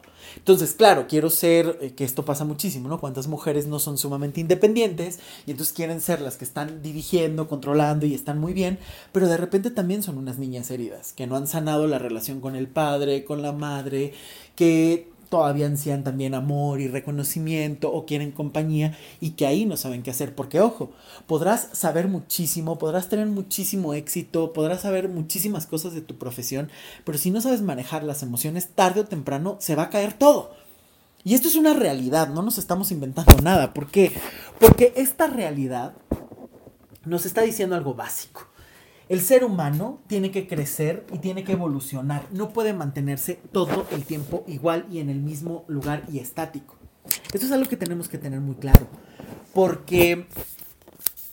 [0.50, 3.00] Entonces, claro, quiero ser, eh, que esto pasa muchísimo, ¿no?
[3.00, 8.08] Cuántas mujeres no son sumamente independientes y entonces quieren ser las que están dirigiendo, controlando
[8.08, 8.80] y están muy bien,
[9.12, 12.56] pero de repente también son unas niñas heridas, que no han sanado la relación con
[12.56, 14.14] el padre, con la madre,
[14.56, 20.04] que todavía ansían también amor y reconocimiento o quieren compañía y que ahí no saben
[20.04, 20.36] qué hacer.
[20.36, 20.92] Porque ojo,
[21.28, 26.70] podrás saber muchísimo, podrás tener muchísimo éxito, podrás saber muchísimas cosas de tu profesión,
[27.06, 30.52] pero si no sabes manejar las emociones, tarde o temprano se va a caer todo.
[31.24, 33.74] Y esto es una realidad, no nos estamos inventando nada.
[33.74, 34.12] ¿Por qué?
[34.60, 35.94] Porque esta realidad
[37.06, 38.49] nos está diciendo algo básico.
[39.10, 42.28] El ser humano tiene que crecer y tiene que evolucionar.
[42.32, 46.76] No puede mantenerse todo el tiempo igual y en el mismo lugar y estático.
[47.34, 48.88] Esto es algo que tenemos que tener muy claro.
[49.52, 50.28] Porque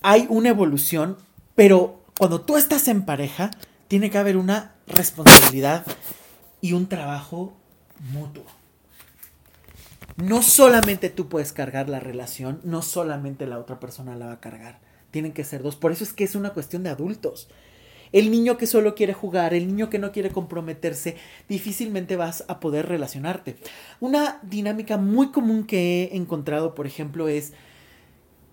[0.00, 1.18] hay una evolución,
[1.54, 3.50] pero cuando tú estás en pareja,
[3.88, 5.84] tiene que haber una responsabilidad
[6.62, 7.58] y un trabajo
[8.10, 8.44] mutuo.
[10.16, 14.40] No solamente tú puedes cargar la relación, no solamente la otra persona la va a
[14.40, 14.80] cargar.
[15.10, 15.76] Tienen que ser dos.
[15.76, 17.48] Por eso es que es una cuestión de adultos.
[18.12, 21.16] El niño que solo quiere jugar, el niño que no quiere comprometerse,
[21.48, 23.56] difícilmente vas a poder relacionarte.
[24.00, 27.52] Una dinámica muy común que he encontrado, por ejemplo, es,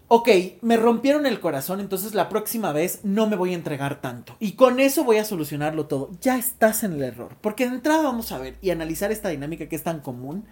[0.08, 0.30] ok,
[0.62, 4.36] me rompieron el corazón, entonces la próxima vez no me voy a entregar tanto.
[4.40, 6.12] Y con eso voy a solucionarlo todo.
[6.22, 7.36] Ya estás en el error.
[7.42, 10.46] Porque de entrada vamos a ver y analizar esta dinámica que es tan común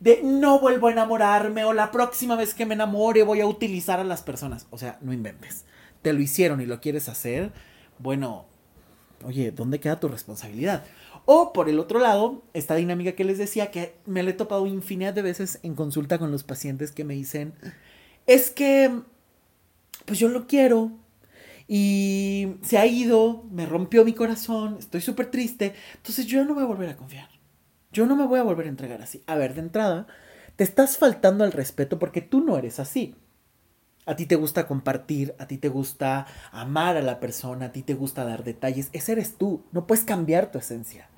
[0.00, 4.00] de no vuelvo a enamorarme o la próxima vez que me enamore voy a utilizar
[4.00, 4.66] a las personas.
[4.70, 5.64] O sea, no inventes.
[6.02, 7.52] Te lo hicieron y lo quieres hacer
[8.04, 8.44] bueno,
[9.24, 10.84] oye, ¿dónde queda tu responsabilidad?
[11.24, 14.66] O por el otro lado, esta dinámica que les decía que me la he topado
[14.66, 17.54] infinidad de veces en consulta con los pacientes que me dicen,
[18.26, 19.00] es que,
[20.04, 20.92] pues yo lo quiero
[21.66, 26.64] y se ha ido, me rompió mi corazón, estoy súper triste, entonces yo no voy
[26.64, 27.30] a volver a confiar.
[27.90, 29.22] Yo no me voy a volver a entregar así.
[29.26, 30.06] A ver, de entrada,
[30.56, 33.14] te estás faltando al respeto porque tú no eres así.
[34.06, 37.82] A ti te gusta compartir, a ti te gusta amar a la persona, a ti
[37.82, 38.90] te gusta dar detalles.
[38.92, 41.08] Ese eres tú, no puedes cambiar tu esencia.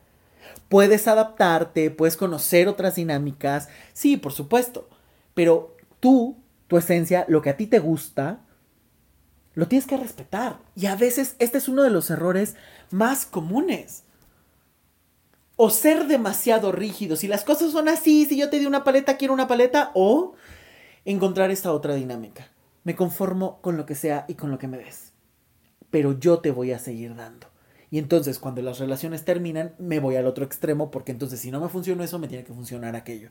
[0.68, 4.88] Puedes adaptarte, puedes conocer otras dinámicas, sí, por supuesto,
[5.35, 6.37] pero tú,
[6.68, 8.40] tu esencia, lo que a ti te gusta,
[9.55, 10.59] lo tienes que respetar.
[10.77, 12.55] Y a veces este es uno de los errores
[12.90, 14.05] más comunes.
[15.57, 17.16] O ser demasiado rígido.
[17.16, 19.90] Si las cosas son así, si yo te di una paleta, quiero una paleta.
[19.94, 20.35] O
[21.07, 22.51] encontrar esta otra dinámica
[22.87, 25.12] me conformo con lo que sea y con lo que me des.
[25.90, 27.49] Pero yo te voy a seguir dando.
[27.90, 31.61] Y entonces cuando las relaciones terminan, me voy al otro extremo porque entonces si no
[31.61, 33.31] me funciona eso, me tiene que funcionar aquello.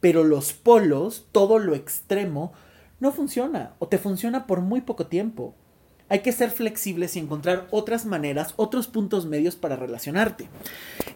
[0.00, 2.54] Pero los polos, todo lo extremo,
[2.98, 5.54] no funciona o te funciona por muy poco tiempo.
[6.08, 10.48] Hay que ser flexibles y encontrar otras maneras, otros puntos medios para relacionarte.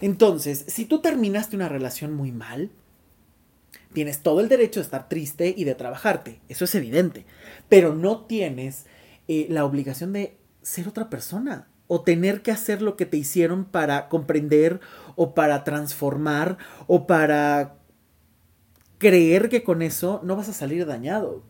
[0.03, 2.71] Entonces, si tú terminaste una relación muy mal,
[3.93, 7.25] Tienes todo el derecho de estar triste y de trabajarte, eso es evidente,
[7.69, 8.87] pero no tienes
[9.29, 13.65] eh, la obligación de ser otra persona o tener que hacer lo que te hicieron
[13.65, 14.81] para comprender
[15.17, 17.79] o para transformar o para
[18.99, 21.43] creer que con eso no vas a salir dañado.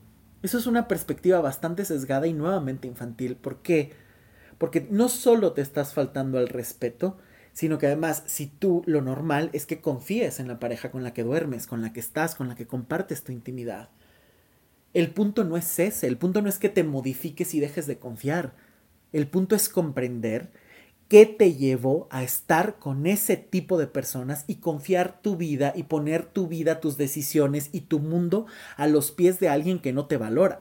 [0.43, 3.37] Eso es una perspectiva bastante sesgada y nuevamente infantil.
[3.37, 3.93] ¿Por qué?
[4.59, 7.19] Porque no solo te estás faltando al respeto,
[7.59, 11.13] sino que además si tú lo normal es que confíes en la pareja con la
[11.13, 13.89] que duermes, con la que estás, con la que compartes tu intimidad.
[14.95, 17.99] El punto no es ese, el punto no es que te modifiques y dejes de
[17.99, 18.55] confiar.
[19.13, 20.53] El punto es comprender
[21.09, 25.83] qué te llevó a estar con ese tipo de personas y confiar tu vida y
[25.83, 30.07] poner tu vida, tus decisiones y tu mundo a los pies de alguien que no
[30.07, 30.61] te valora.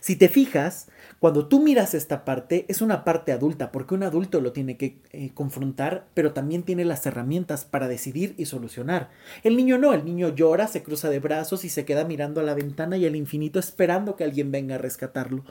[0.00, 0.88] Si te fijas,
[1.20, 5.02] cuando tú miras esta parte, es una parte adulta, porque un adulto lo tiene que
[5.12, 9.10] eh, confrontar, pero también tiene las herramientas para decidir y solucionar.
[9.42, 12.44] El niño no, el niño llora, se cruza de brazos y se queda mirando a
[12.44, 15.44] la ventana y al infinito esperando que alguien venga a rescatarlo.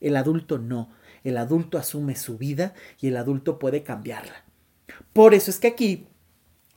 [0.00, 0.90] El adulto no,
[1.22, 4.44] el adulto asume su vida y el adulto puede cambiarla.
[5.12, 6.08] Por eso es que aquí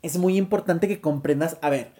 [0.03, 1.93] es muy importante que comprendas, a ver,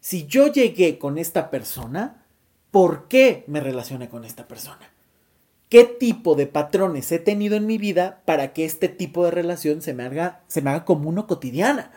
[0.00, 2.24] si yo llegué con esta persona,
[2.72, 4.90] ¿por qué me relacioné con esta persona?
[5.70, 9.82] ¿Qué tipo de patrones he tenido en mi vida para que este tipo de relación
[9.82, 11.92] se me haga, se me haga común cotidiana?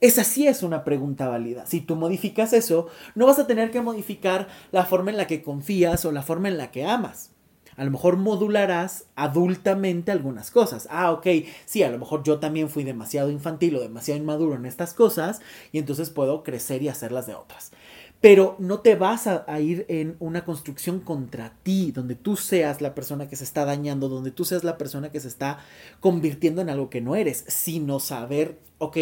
[0.00, 1.66] Esa sí es una pregunta válida.
[1.66, 5.42] Si tú modificas eso, no vas a tener que modificar la forma en la que
[5.42, 7.32] confías o la forma en la que amas.
[7.76, 10.88] A lo mejor modularás adultamente algunas cosas.
[10.90, 11.26] Ah, ok,
[11.66, 15.42] sí, a lo mejor yo también fui demasiado infantil o demasiado inmaduro en estas cosas
[15.70, 17.72] y entonces puedo crecer y hacerlas de otras.
[18.20, 22.94] Pero no te vas a, ir en una construcción contra ti, donde tú seas la
[22.94, 25.58] persona que se está dañando, donde tú seas la persona que se está
[26.00, 28.96] convirtiendo en algo que no eres, sino saber, ok,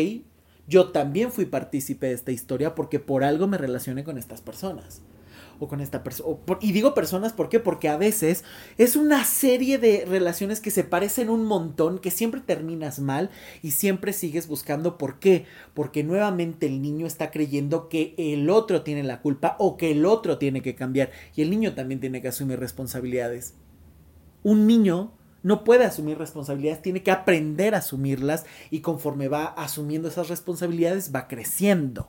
[0.66, 5.02] yo también fui partícipe de esta historia porque por algo me relacioné con estas personas
[5.58, 6.36] o con esta persona.
[6.60, 7.60] Y digo personas, ¿por qué?
[7.60, 8.44] Porque a veces
[8.78, 13.30] es una serie de relaciones que se parecen un montón, que siempre terminas mal
[13.62, 15.46] y siempre sigues buscando por qué.
[15.74, 20.06] Porque nuevamente el niño está creyendo que el otro tiene la culpa o que el
[20.06, 21.10] otro tiene que cambiar.
[21.34, 23.54] Y el niño también tiene que asumir responsabilidades.
[24.42, 25.12] Un niño
[25.44, 31.14] no puede asumir responsabilidades, tiene que aprender a asumirlas y conforme va asumiendo esas responsabilidades
[31.14, 32.08] va creciendo.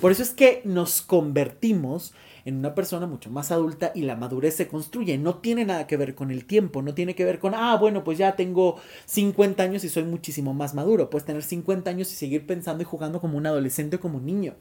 [0.00, 2.12] Por eso es que nos convertimos
[2.46, 5.18] en una persona mucho más adulta y la madurez se construye.
[5.18, 8.04] No tiene nada que ver con el tiempo, no tiene que ver con, ah, bueno,
[8.04, 11.10] pues ya tengo 50 años y soy muchísimo más maduro.
[11.10, 14.26] Puedes tener 50 años y seguir pensando y jugando como un adolescente o como un
[14.26, 14.54] niño.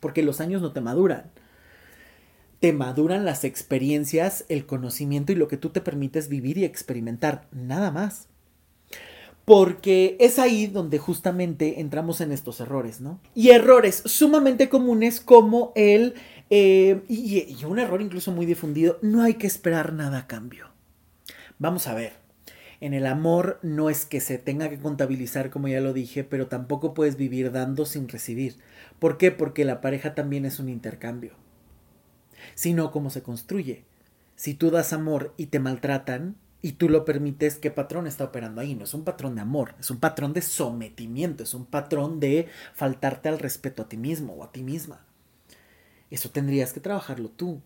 [0.00, 1.30] Porque los años no te maduran.
[2.58, 7.46] Te maduran las experiencias, el conocimiento y lo que tú te permites vivir y experimentar.
[7.52, 8.26] Nada más
[9.44, 13.20] porque es ahí donde justamente entramos en estos errores, ¿no?
[13.34, 16.14] Y errores sumamente comunes como el
[16.50, 20.68] eh, y, un error incluso muy difundido, no hay que esperar nada a cambio.
[21.58, 22.12] Vamos a ver,
[22.80, 26.48] en el amor no es que se tenga que contabilizar, como ya lo dije, pero
[26.48, 28.56] tampoco puedes vivir dando sin recibir.
[28.98, 29.30] ¿Por qué?
[29.30, 31.32] Porque la pareja también es un intercambio.
[32.54, 33.84] Sino cómo se construye.
[34.36, 38.62] Si tú das amor y te maltratan, y tú lo permites, ¿qué patrón está operando
[38.62, 38.74] ahí?
[38.74, 42.48] No es un patrón de amor, es un patrón de sometimiento, es un patrón de
[42.72, 45.03] faltarte al respeto a ti mismo o a ti misma.
[46.14, 47.60] Eso tendrías que trabajarlo tú.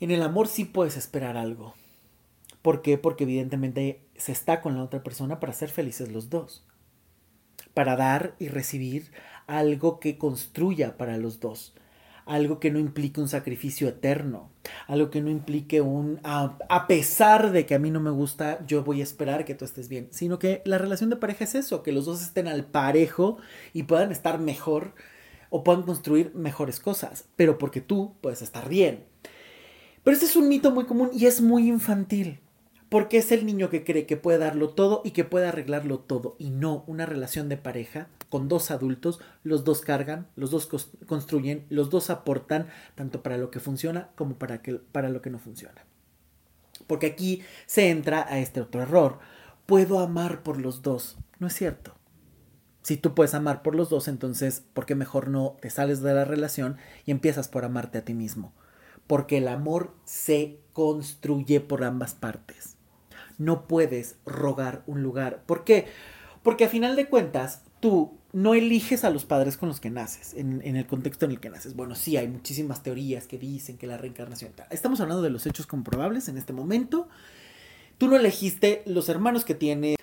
[0.00, 1.72] En el amor sí puedes esperar algo.
[2.60, 2.98] ¿Por qué?
[2.98, 6.62] Porque evidentemente se está con la otra persona para ser felices los dos.
[7.72, 9.12] Para dar y recibir
[9.46, 11.72] algo que construya para los dos.
[12.26, 14.50] Algo que no implique un sacrificio eterno.
[14.86, 18.62] Algo que no implique un a, a, pesar de que a mí no me gusta,
[18.66, 20.08] yo voy a esperar que tú estés bien.
[20.10, 23.38] Sino que la relación de pareja es eso, que los dos estén al parejo
[23.72, 24.92] y puedan estar mejor
[25.52, 29.04] o puedan construir mejores cosas, pero porque tú puedes estar bien.
[30.02, 32.40] Pero este es un mito muy común y es muy infantil,
[32.88, 36.36] porque es el niño que cree que puede darlo todo y que puede arreglarlo todo,
[36.38, 40.70] y no una relación de pareja con dos adultos, los dos cargan, los dos
[41.06, 45.28] construyen, los dos aportan tanto para lo que funciona como para, que, para lo que
[45.28, 45.84] no funciona.
[46.86, 49.18] Porque aquí se entra a este otro error.
[49.66, 51.18] Puedo amar por los dos.
[51.38, 51.94] No es cierto.
[52.82, 56.14] Si tú puedes amar por los dos, entonces, ¿por qué mejor no te sales de
[56.14, 58.52] la relación y empiezas por amarte a ti mismo?
[59.06, 62.76] Porque el amor se construye por ambas partes.
[63.38, 65.42] No puedes rogar un lugar.
[65.46, 65.86] ¿Por qué?
[66.42, 70.34] Porque a final de cuentas, tú no eliges a los padres con los que naces,
[70.34, 71.76] en, en, el contexto en el que naces.
[71.76, 74.52] Bueno, sí, hay muchísimas teorías que dicen que la reencarnación...
[74.70, 77.08] Estamos hablando de los hechos comprobables en este momento.
[77.98, 79.96] Tú no elegiste los hermanos que tienes,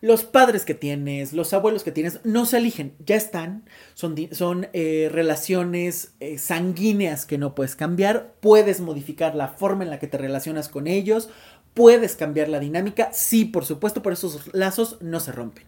[0.00, 5.08] los padres que tienes, los abuelos que tienes, no se eligen, ya están, son, eh,
[5.12, 10.16] relaciones eh, sanguíneas que no puedes cambiar, puedes modificar la forma en la que te
[10.18, 11.28] relacionas con ellos,
[11.74, 15.64] puedes cambiar la dinámica, sí, por supuesto, por esos lazos no se rompen.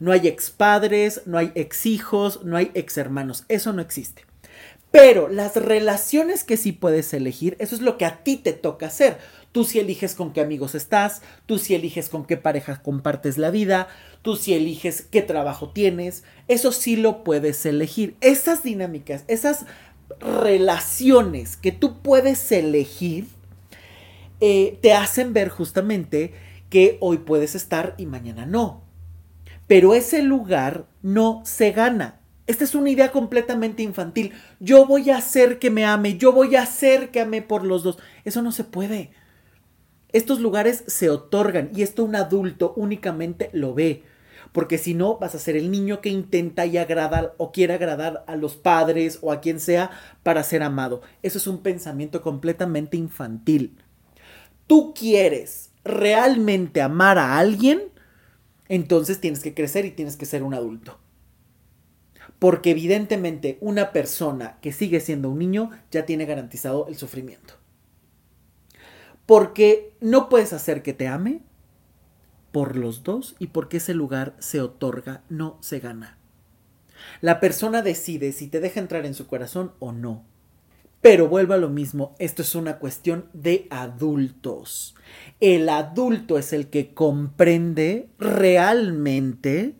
[0.00, 4.26] No hay ex padres, no hay ex hijos, no hay ex hermanos, eso no existe.
[4.90, 8.86] Pero las relaciones que sí puedes elegir, eso es lo que a ti te toca
[8.86, 9.18] hacer.
[9.52, 13.50] Tú sí eliges con qué amigos estás, tú sí eliges con qué pareja compartes la
[13.50, 13.88] vida,
[14.22, 18.16] tú sí eliges qué trabajo tienes, eso sí lo puedes elegir.
[18.20, 19.66] Esas dinámicas, esas
[20.20, 23.26] relaciones que tú puedes elegir,
[24.40, 26.32] eh, te hacen ver justamente
[26.70, 28.82] que hoy puedes estar y mañana no.
[29.66, 34.32] Pero ese lugar no se gana, esta es una idea completamente infantil.
[34.58, 37.82] Yo voy a hacer que me ame, yo voy a hacer que ame por los
[37.82, 37.98] dos.
[38.24, 39.10] Eso no se puede.
[40.12, 44.04] Estos lugares se otorgan y esto un adulto únicamente lo ve.
[44.52, 48.24] Porque si no, vas a ser el niño que intenta y agrada o quiere agradar
[48.26, 49.90] a los padres o a quien sea
[50.22, 51.02] para ser amado.
[51.22, 53.76] Eso es un pensamiento completamente infantil.
[54.66, 57.82] Tú quieres realmente amar a alguien,
[58.68, 60.98] entonces tienes que crecer y tienes que ser un adulto.
[62.38, 67.57] Porque evidentemente una persona que sigue siendo un niño ya tiene garantizado el sufrimiento.
[69.28, 71.42] Porque no puedes hacer que te ame
[72.50, 76.16] por los dos y porque ese lugar se otorga, no se gana.
[77.20, 80.24] La persona decide si te deja entrar en su corazón o no.
[81.02, 84.94] Pero vuelvo a lo mismo, esto es una cuestión de adultos.
[85.40, 89.74] El adulto es el que comprende realmente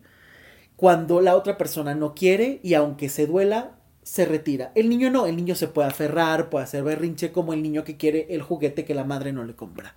[0.75, 4.71] cuando la otra persona no quiere y aunque se duela, se retira.
[4.75, 7.97] El niño no, el niño se puede aferrar, puede hacer berrinche como el niño que
[7.97, 9.95] quiere el juguete que la madre no le compra.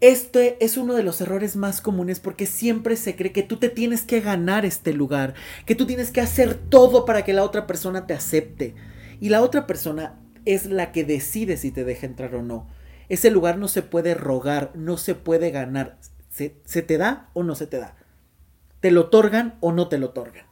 [0.00, 3.70] Este es uno de los errores más comunes porque siempre se cree que tú te
[3.70, 5.34] tienes que ganar este lugar,
[5.64, 8.74] que tú tienes que hacer todo para que la otra persona te acepte.
[9.20, 12.68] Y la otra persona es la que decide si te deja entrar o no.
[13.08, 15.96] Ese lugar no se puede rogar, no se puede ganar.
[16.28, 17.96] Se, se te da o no se te da
[18.86, 20.46] te lo otorgan o no te lo otorgan.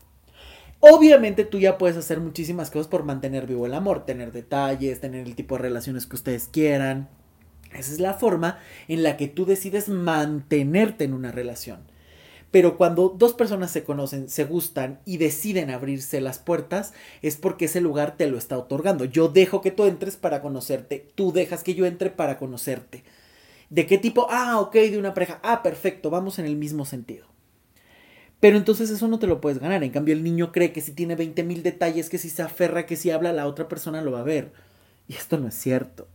[0.87, 5.27] Obviamente tú ya puedes hacer muchísimas cosas por mantener vivo el amor, tener detalles, tener
[5.27, 7.09] el tipo de relaciones que ustedes quieran.
[7.73, 11.79] Esa es la forma en la que tú decides mantenerte en una relación.
[12.51, 17.65] Pero cuando dos personas se conocen, se gustan y deciden abrirse las puertas, es porque
[17.65, 19.07] ese lugar te lo está otorgando.
[19.07, 23.05] Yo dejo que tú entres para conocerte, tú dejas que yo entre para conocerte.
[23.71, 24.27] ¿De qué tipo?
[24.29, 25.41] Ah, ok, de una pareja.
[25.43, 27.34] Ah, perfecto, vamos en el mismo sentido.
[28.45, 29.83] Pero entonces eso no te lo puedes ganar.
[29.85, 32.85] En cambio, el niño cree que si tiene 20 mil detalles, que si se aferra,
[32.85, 34.53] que si habla, la otra persona lo va a ver.
[35.09, 36.07] Y esto no es cierto.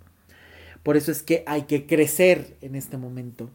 [0.84, 3.50] Por eso es que hay que crecer en este momento.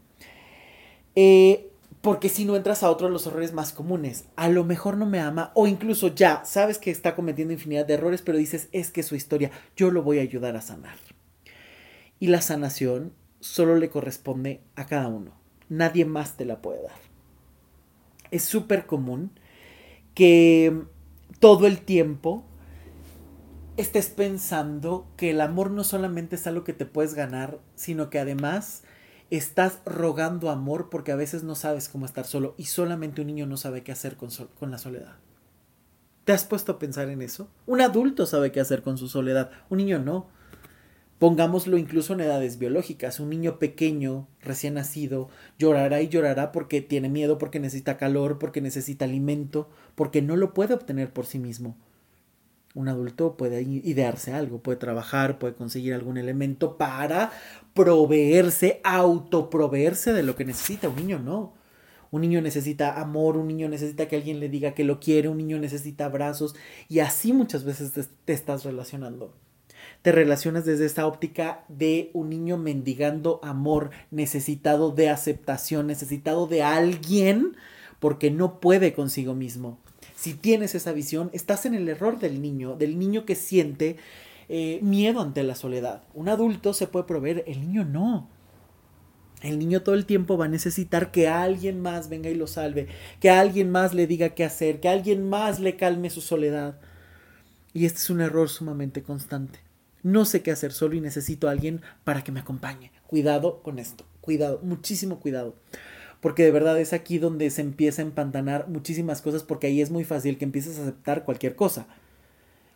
[1.14, 1.70] Eh,
[2.00, 5.06] porque si no entras a otro de los errores más comunes, a lo mejor no
[5.06, 8.90] me ama o incluso ya sabes que está cometiendo infinidad de errores, pero dices, es
[8.90, 10.96] que su historia, yo lo voy a ayudar a sanar.
[12.18, 15.30] Y la sanación solo le corresponde a cada uno.
[15.68, 17.13] Nadie más te la puede dar
[18.35, 19.30] es súper común
[20.14, 20.82] que
[21.39, 22.45] todo el tiempo
[23.76, 28.18] estés pensando que el amor no solamente es algo que te puedes ganar, sino que
[28.18, 28.82] además
[29.30, 33.47] estás rogando amor porque a veces no sabes cómo estar solo y solamente un niño
[33.47, 35.16] no sabe qué hacer con, con, la soledad.
[36.24, 37.49] ¿Te has puesto a pensar en eso?
[37.66, 40.26] Un adulto sabe qué hacer con su soledad, un niño no.
[41.24, 43.18] Pongámoslo incluso en edades biológicas.
[43.18, 48.60] Un niño pequeño, recién nacido, llorará y llorará porque tiene miedo, porque necesita calor, porque
[48.60, 51.78] necesita alimento, porque no lo puede obtener por sí mismo.
[52.74, 57.32] Un adulto puede idearse algo, puede trabajar, puede conseguir algún elemento para
[57.72, 60.90] proveerse, autoproveerse de lo que necesita.
[60.90, 61.54] Un niño no.
[62.10, 65.38] Un niño necesita amor, un niño necesita que alguien le diga que lo quiere, un
[65.38, 66.54] niño necesita abrazos
[66.86, 69.32] y así muchas veces te, te estás relacionando
[70.05, 76.62] te relacionas desde esta óptica de un niño mendigando amor, necesitado de aceptación, necesitado de
[76.62, 77.57] alguien
[78.00, 79.78] porque no puede consigo mismo.
[80.14, 83.96] Si tienes esa visión, estás en el error del niño, del niño que siente
[84.50, 86.02] eh, miedo ante la soledad.
[86.12, 88.28] Un adulto se puede proveer, el niño no.
[89.40, 92.88] El niño todo el tiempo va a necesitar que alguien más venga y lo salve,
[93.20, 96.78] que alguien más le diga qué hacer, que alguien más le calme su soledad.
[97.72, 99.63] Y este es un error sumamente constante
[100.05, 102.92] no sé qué hacer solo y necesito a alguien para que me acompañe.
[103.09, 105.57] Cuidado con esto, cuidado, muchísimo cuidado.
[106.20, 109.90] Porque de verdad es aquí donde se empieza a empantanar muchísimas cosas porque ahí es
[109.90, 111.86] muy fácil que empieces a aceptar cualquier cosa.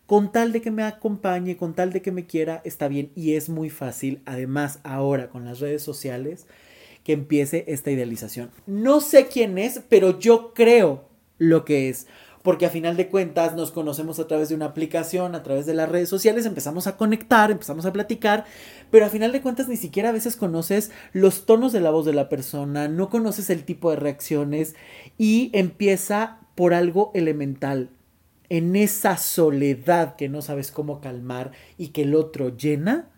[0.07, 3.35] Con tal de que me acompañe, con tal de que me quiera, está bien y
[3.35, 6.47] es muy fácil, además ahora con las redes sociales,
[7.05, 8.51] que empiece esta idealización.
[8.67, 11.05] No sé quién es, pero yo creo
[11.37, 12.07] lo que es
[12.49, 15.75] porque a final de cuentas nos conocemos a través de una aplicación, a través de
[15.75, 18.47] las redes sociales, empezamos a conectar, empezamos a platicar,
[18.91, 22.07] pero a final de cuentas ni siquiera a veces conoces los tonos de la voz
[22.07, 24.77] de la persona, no conoces el tipo de reacciones
[25.19, 27.91] y empieza por algo elemental.
[28.49, 33.11] En esa soledad que no sabes cómo calmar y que el otro llena,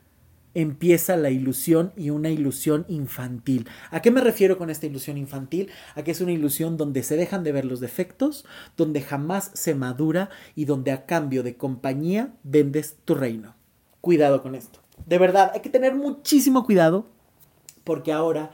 [0.54, 3.68] empieza la ilusión y una ilusión infantil.
[3.90, 5.70] ¿A qué me refiero con esta ilusión infantil?
[5.94, 8.44] A que es una ilusión donde se dejan de ver los defectos,
[8.76, 13.54] donde jamás se madura y donde a cambio de compañía vendes tu reino.
[14.00, 14.80] Cuidado con esto.
[15.06, 17.06] De verdad, hay que tener muchísimo cuidado
[17.84, 18.50] porque ahora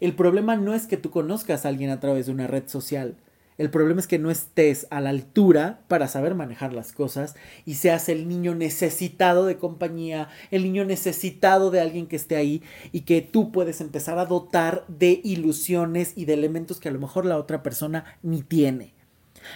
[0.00, 3.16] el problema no es que tú conozcas a alguien a través de una red social.
[3.58, 7.34] El problema es que no estés a la altura para saber manejar las cosas
[7.66, 12.62] y seas el niño necesitado de compañía, el niño necesitado de alguien que esté ahí
[12.92, 17.00] y que tú puedes empezar a dotar de ilusiones y de elementos que a lo
[17.00, 18.94] mejor la otra persona ni tiene,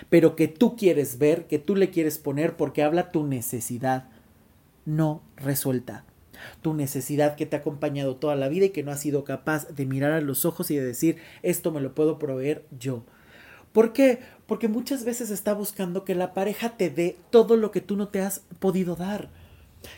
[0.09, 4.09] pero que tú quieres ver, que tú le quieres poner porque habla tu necesidad
[4.84, 6.05] no resuelta.
[6.61, 9.68] Tu necesidad que te ha acompañado toda la vida y que no has sido capaz
[9.68, 13.05] de mirar a los ojos y de decir esto me lo puedo proveer yo
[13.73, 14.20] ¿Por qué?
[14.47, 18.09] Porque muchas veces está buscando que la pareja te dé todo lo que tú no
[18.09, 19.31] te has podido dar.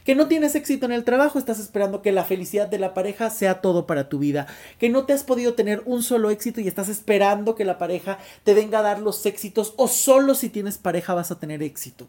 [0.05, 3.31] Que no tienes éxito en el trabajo, estás esperando que la felicidad de la pareja
[3.31, 4.47] sea todo para tu vida.
[4.79, 8.19] Que no te has podido tener un solo éxito y estás esperando que la pareja
[8.45, 12.09] te venga a dar los éxitos o solo si tienes pareja vas a tener éxito.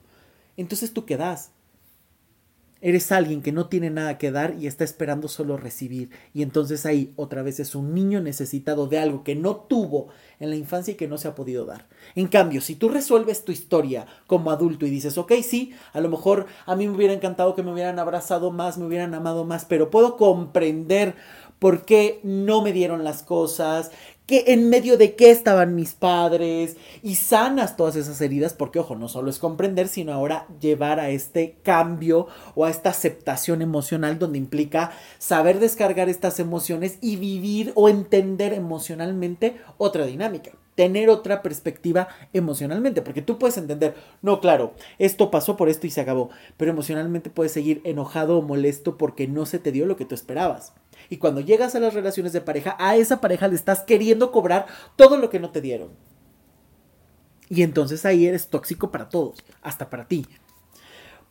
[0.57, 1.51] Entonces tú qué das?
[2.87, 6.11] Eres alguien que no tiene nada que dar y está esperando solo recibir.
[6.35, 10.09] Y entonces ahí otra vez es un niño necesitado de algo que no tuvo
[10.39, 11.87] en la infancia y que no se ha podido dar.
[12.13, 16.09] En cambio, si tú resuelves tu historia como adulto y dices, ok, sí, a lo
[16.09, 19.65] mejor a mí me hubiera encantado que me hubieran abrazado más, me hubieran amado más,
[19.65, 21.15] pero puedo comprender
[21.57, 23.89] por qué no me dieron las cosas,
[24.25, 28.95] que en medio de qué estaban mis padres y sanas todas esas heridas, porque ojo,
[28.95, 34.17] no solo es comprender, sino ahora llevar a este cambio o a esta aceptación emocional
[34.17, 41.41] donde implica saber descargar estas emociones y vivir o entender emocionalmente otra dinámica tener otra
[41.41, 46.29] perspectiva emocionalmente, porque tú puedes entender, no, claro, esto pasó por esto y se acabó,
[46.57, 50.13] pero emocionalmente puedes seguir enojado o molesto porque no se te dio lo que tú
[50.13, 50.73] esperabas.
[51.09, 54.65] Y cuando llegas a las relaciones de pareja, a esa pareja le estás queriendo cobrar
[54.95, 55.89] todo lo que no te dieron.
[57.49, 60.25] Y entonces ahí eres tóxico para todos, hasta para ti.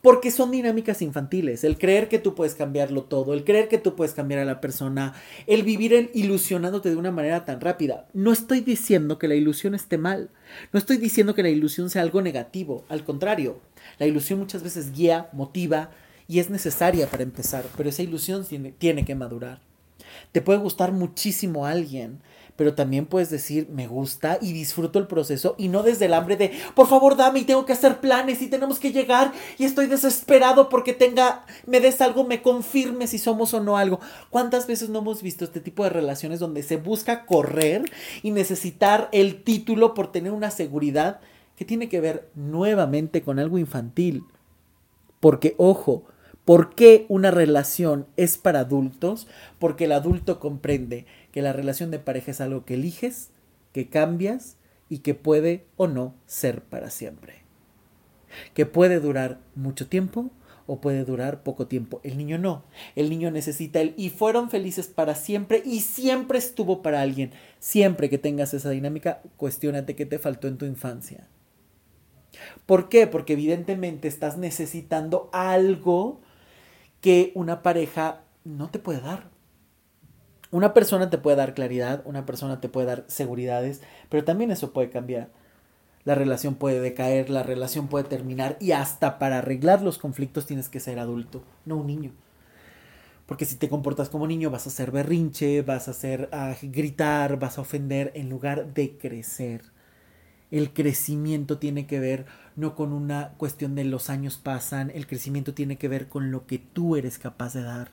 [0.01, 1.63] Porque son dinámicas infantiles.
[1.63, 4.61] El creer que tú puedes cambiarlo todo, el creer que tú puedes cambiar a la
[4.61, 5.15] persona,
[5.47, 8.07] el vivir ilusionándote de una manera tan rápida.
[8.13, 10.29] No estoy diciendo que la ilusión esté mal.
[10.71, 12.85] No estoy diciendo que la ilusión sea algo negativo.
[12.87, 13.59] Al contrario,
[13.97, 15.89] la ilusión muchas veces guía, motiva,
[16.27, 19.59] y es necesaria para empezar, pero esa ilusión tiene, tiene, que madurar.
[20.31, 22.19] Te puede gustar muchísimo alguien,
[22.55, 26.37] pero también puedes decir, me gusta y disfruto el proceso y no desde el hambre
[26.37, 29.87] de, por favor, dame y tengo que hacer planes y tenemos que llegar y estoy
[29.87, 33.99] desesperado porque tenga, me des algo, me confirme si somos o no algo.
[34.29, 37.83] ¿Cuántas veces no hemos visto este tipo de relaciones donde se busca correr
[38.23, 41.19] y necesitar el título por tener una seguridad
[41.57, 44.23] que tiene que ver nuevamente con algo infantil?
[45.19, 46.03] Porque, ojo,
[46.45, 49.27] ¿Por qué una relación es para adultos?
[49.57, 53.31] Porque el adulto comprende que la relación de pareja es algo que eliges,
[53.73, 57.43] que cambias y que puede o no ser para siempre.
[58.53, 60.29] Que puede durar mucho tiempo
[60.67, 61.99] o puede durar poco tiempo.
[62.03, 62.63] El niño no.
[62.95, 67.31] El niño necesita el y fueron felices para siempre y siempre estuvo para alguien.
[67.59, 71.27] Siempre que tengas esa dinámica, cuestionate qué te faltó en tu infancia.
[72.65, 73.07] ¿Por qué?
[73.07, 76.21] Porque evidentemente estás necesitando algo
[77.05, 79.29] que una pareja no te puede dar.
[80.49, 84.73] Una persona te puede dar claridad, una persona te puede dar seguridades, pero también eso
[84.73, 85.29] puede cambiar.
[86.03, 90.67] La relación puede decaer, la relación puede terminar y hasta para arreglar los conflictos tienes
[90.67, 92.11] que ser adulto, no un niño.
[93.27, 97.37] Porque si te comportas como niño vas a hacer berrinche, vas a hacer a gritar,
[97.37, 99.61] vas a ofender en lugar de crecer.
[100.49, 102.25] El crecimiento tiene que ver
[102.55, 106.45] no con una cuestión de los años pasan, el crecimiento tiene que ver con lo
[106.47, 107.91] que tú eres capaz de dar,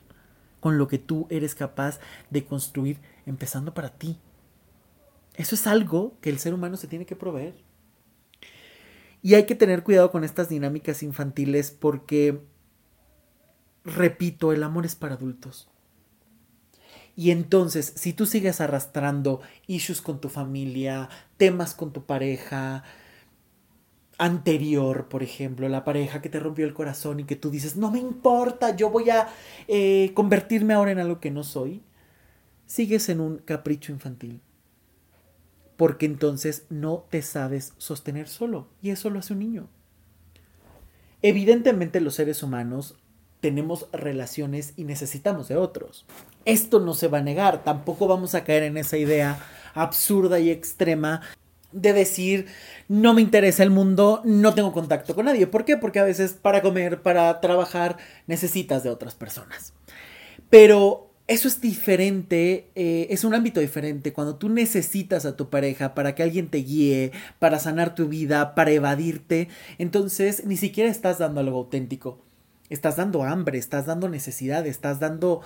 [0.61, 1.99] con lo que tú eres capaz
[2.31, 4.19] de construir, empezando para ti.
[5.35, 7.55] Eso es algo que el ser humano se tiene que proveer.
[9.23, 12.41] Y hay que tener cuidado con estas dinámicas infantiles porque,
[13.85, 15.69] repito, el amor es para adultos.
[17.15, 22.85] Y entonces, si tú sigues arrastrando issues con tu familia, temas con tu pareja,
[24.19, 27.91] anterior, por ejemplo, la pareja que te rompió el corazón y que tú dices, no
[27.91, 29.29] me importa, yo voy a
[29.69, 31.83] eh, convertirme ahora en algo que no soy,
[32.67, 34.41] sigues en un capricho infantil.
[35.77, 38.69] Porque entonces no te sabes sostener solo.
[38.83, 39.69] Y eso lo hace un niño.
[41.23, 42.97] Evidentemente los seres humanos
[43.41, 46.07] tenemos relaciones y necesitamos de otros.
[46.45, 49.39] Esto no se va a negar, tampoco vamos a caer en esa idea
[49.75, 51.23] absurda y extrema
[51.73, 52.47] de decir
[52.89, 55.47] no me interesa el mundo, no tengo contacto con nadie.
[55.47, 55.77] ¿Por qué?
[55.77, 57.97] Porque a veces para comer, para trabajar,
[58.27, 59.73] necesitas de otras personas.
[60.51, 64.13] Pero eso es diferente, eh, es un ámbito diferente.
[64.13, 68.55] Cuando tú necesitas a tu pareja para que alguien te guíe, para sanar tu vida,
[68.55, 69.49] para evadirte,
[69.79, 72.19] entonces ni siquiera estás dando algo auténtico
[72.73, 75.43] estás dando hambre, estás dando necesidad, estás dando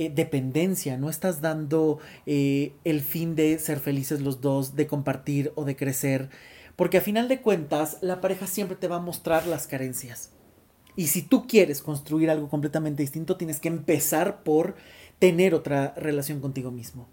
[0.00, 5.50] eh, dependencia, no estás dando eh, el fin de ser felices los dos, de compartir
[5.56, 6.30] o de crecer,
[6.76, 10.30] porque a final de cuentas la pareja siempre te va a mostrar las carencias.
[10.94, 14.76] Y si tú quieres construir algo completamente distinto, tienes que empezar por
[15.18, 17.08] tener otra relación contigo mismo,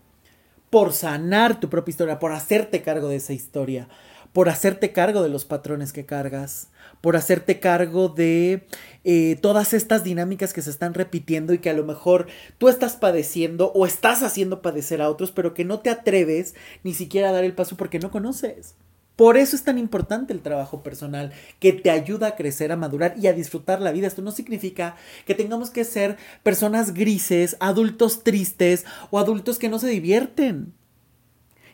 [0.69, 3.89] por sanar tu propia historia, por hacerte cargo de esa historia,
[4.35, 6.67] por hacerte cargo de los patrones que cargas,
[6.99, 8.67] por hacerte cargo de
[9.05, 12.27] eh, todas estas dinámicas que se están repitiendo y que a lo mejor
[12.57, 16.93] tú estás padeciendo o estás haciendo padecer a otros, pero que no te atreves ni
[16.93, 18.75] siquiera a dar el paso porque no conoces.
[19.15, 21.31] Por eso es tan importante el trabajo personal,
[21.61, 24.07] que te ayuda a crecer, a madurar y a disfrutar la vida.
[24.07, 29.79] Esto no significa que tengamos que ser personas grises, adultos tristes o adultos que no
[29.79, 30.73] se divierten.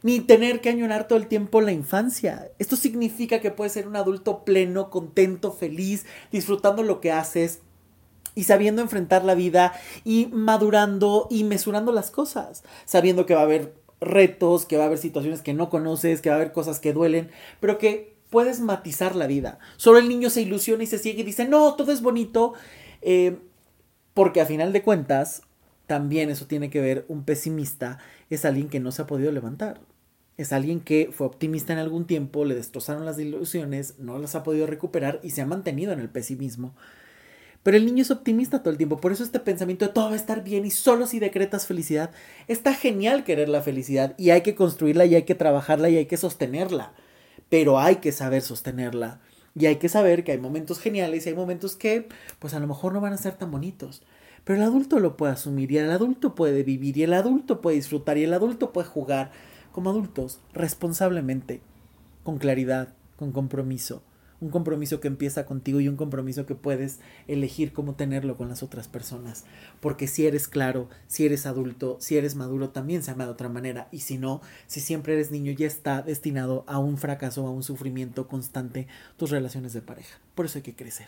[0.03, 2.51] Ni tener que añorar todo el tiempo la infancia.
[2.57, 7.59] Esto significa que puedes ser un adulto pleno, contento, feliz, disfrutando lo que haces,
[8.35, 9.73] y sabiendo enfrentar la vida
[10.03, 14.85] y madurando y mesurando las cosas, sabiendo que va a haber retos, que va a
[14.87, 17.29] haber situaciones que no conoces, que va a haber cosas que duelen,
[17.59, 19.59] pero que puedes matizar la vida.
[19.77, 22.53] Solo el niño se ilusiona y se ciega y dice, no, todo es bonito,
[23.01, 23.37] eh,
[24.13, 25.43] porque a final de cuentas,
[25.85, 27.99] también eso tiene que ver, un pesimista
[28.29, 29.81] es alguien que no se ha podido levantar.
[30.41, 34.41] Es alguien que fue optimista en algún tiempo, le destrozaron las ilusiones, no las ha
[34.41, 36.73] podido recuperar y se ha mantenido en el pesimismo.
[37.61, 40.13] Pero el niño es optimista todo el tiempo, por eso este pensamiento de todo va
[40.13, 42.09] a estar bien y solo si decretas felicidad,
[42.47, 46.07] está genial querer la felicidad y hay que construirla y hay que trabajarla y hay
[46.07, 46.93] que sostenerla,
[47.49, 49.21] pero hay que saber sostenerla
[49.53, 52.07] y hay que saber que hay momentos geniales y hay momentos que
[52.39, 54.01] pues a lo mejor no van a ser tan bonitos,
[54.43, 57.75] pero el adulto lo puede asumir y el adulto puede vivir y el adulto puede
[57.75, 59.31] disfrutar y el adulto puede jugar
[59.71, 61.61] como adultos responsablemente,
[62.23, 64.03] con claridad, con compromiso
[64.41, 68.63] un compromiso que empieza contigo y un compromiso que puedes elegir cómo tenerlo con las
[68.63, 69.45] otras personas.
[69.79, 73.49] Porque si eres claro, si eres adulto, si eres maduro, también se ama de otra
[73.49, 73.87] manera.
[73.91, 77.61] Y si no, si siempre eres niño, ya está destinado a un fracaso, a un
[77.61, 80.19] sufrimiento constante tus relaciones de pareja.
[80.33, 81.07] Por eso hay que crecer.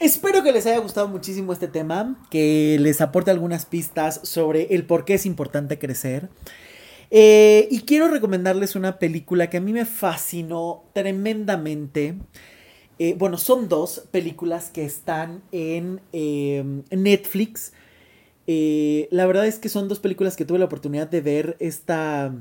[0.00, 4.84] Espero que les haya gustado muchísimo este tema, que les aporte algunas pistas sobre el
[4.84, 6.28] por qué es importante crecer.
[7.14, 12.14] Eh, y quiero recomendarles una película que a mí me fascinó tremendamente.
[12.98, 17.74] Eh, bueno, son dos películas que están en em, Netflix.
[18.46, 22.34] Eh, la verdad es que son dos películas que tuve la oportunidad de ver esta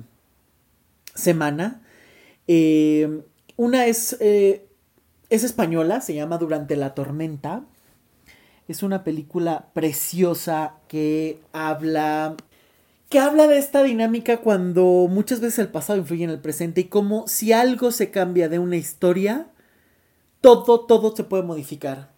[1.16, 1.82] semana.
[2.48, 3.24] Em,
[3.58, 7.66] una es, es española, se llama Durante la tormenta.
[8.70, 12.38] Es una película preciosa que habla
[13.12, 16.84] que habla de esta dinámica cuando muchas veces el pasado influye en el presente y
[16.86, 19.48] como si algo se cambia de una historia,
[20.40, 22.14] todo, todo se puede modificar.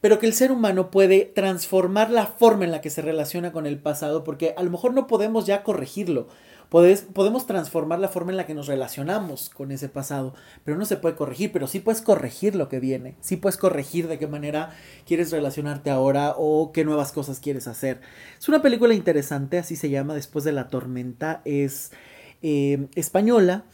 [0.00, 3.66] Pero que el ser humano puede transformar la forma en la que se relaciona con
[3.66, 6.26] el pasado, porque a lo mejor no podemos ya corregirlo,
[6.72, 10.96] podemos transformar la forma en la que nos relacionamos con ese pasado, pero no se
[10.96, 14.70] puede corregir, pero sí puedes corregir lo que viene, sí puedes corregir de qué manera
[15.06, 18.00] quieres relacionarte ahora o qué nuevas cosas quieres hacer.
[18.38, 21.92] Es una película interesante, así se llama, Después de la tormenta, es
[22.40, 23.66] eh, española.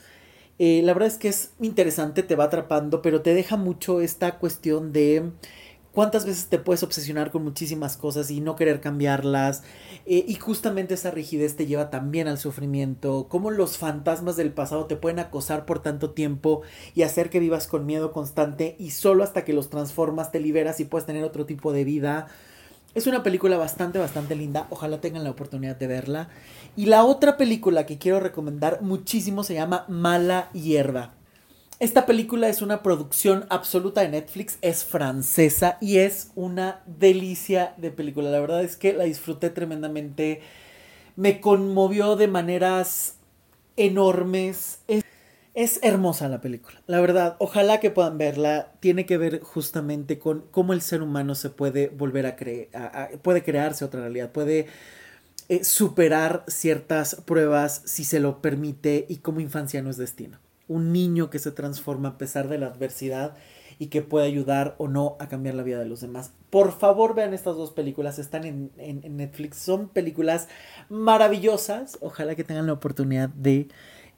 [0.58, 4.38] Eh, la verdad es que es interesante, te va atrapando, pero te deja mucho esta
[4.38, 5.30] cuestión de
[5.92, 9.62] cuántas veces te puedes obsesionar con muchísimas cosas y no querer cambiarlas.
[10.06, 13.26] Eh, y justamente esa rigidez te lleva también al sufrimiento.
[13.28, 16.62] Cómo los fantasmas del pasado te pueden acosar por tanto tiempo
[16.94, 20.80] y hacer que vivas con miedo constante y solo hasta que los transformas te liberas
[20.80, 22.28] y puedes tener otro tipo de vida.
[22.94, 24.66] Es una película bastante, bastante linda.
[24.70, 26.30] Ojalá tengan la oportunidad de verla.
[26.76, 31.17] Y la otra película que quiero recomendar muchísimo se llama Mala Hierba.
[31.80, 37.92] Esta película es una producción absoluta de Netflix, es francesa y es una delicia de
[37.92, 38.30] película.
[38.30, 40.40] La verdad es que la disfruté tremendamente.
[41.14, 43.18] Me conmovió de maneras
[43.76, 44.80] enormes.
[45.54, 46.82] Es, hermosa la película.
[46.88, 48.72] La verdad, ojalá que puedan verla.
[48.80, 53.44] Tiene que ver justamente con cómo el ser humano se puede volver a crear, puede
[53.44, 54.66] crearse otra realidad, puede
[55.48, 60.92] eh, superar ciertas pruebas si se lo permite y como infancia no es destino un
[60.92, 63.34] niño que se transforma a pesar de la adversidad
[63.78, 66.32] y que puede ayudar o no a cambiar la vida de los demás.
[66.50, 70.48] Por favor, vean estas dos películas, están en, Netflix, son películas
[70.88, 73.68] maravillosas, ojalá que tengan la oportunidad de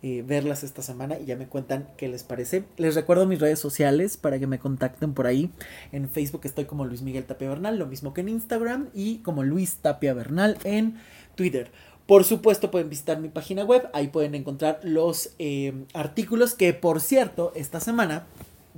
[0.03, 2.64] eh, verlas esta semana y ya me cuentan qué les parece.
[2.78, 5.51] Les recuerdo mis redes sociales para que me contacten por ahí.
[5.92, 9.42] En Facebook estoy como Luis Miguel Tapia Bernal, lo mismo que en Instagram y como
[9.42, 10.96] Luis Tapia Bernal en
[11.34, 11.70] Twitter.
[12.11, 17.00] Por supuesto pueden visitar mi página web, ahí pueden encontrar los eh, artículos que por
[17.00, 18.26] cierto esta semana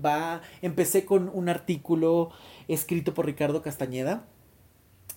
[0.04, 2.28] va, empecé con un artículo
[2.68, 4.26] escrito por Ricardo Castañeda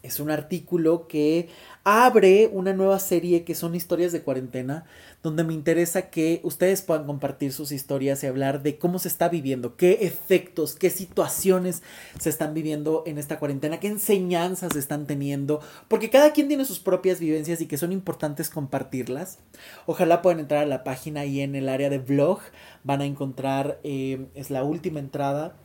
[0.06, 1.49] es un artículo que
[1.84, 4.86] abre una nueva serie que son historias de cuarentena,
[5.22, 9.30] donde me interesa que ustedes puedan compartir sus historias y hablar de cómo se está
[9.30, 11.84] viviendo, qué efectos, qué situaciones
[12.20, 16.80] se están viviendo en esta cuarentena, qué enseñanzas están teniendo, porque cada quien tiene sus
[16.80, 19.39] propias vivencias y que son importantes compartirlas.
[19.86, 22.39] Ojalá puedan entrar a la página y en el área de blog
[22.84, 25.56] van a encontrar, eh, es la última entrada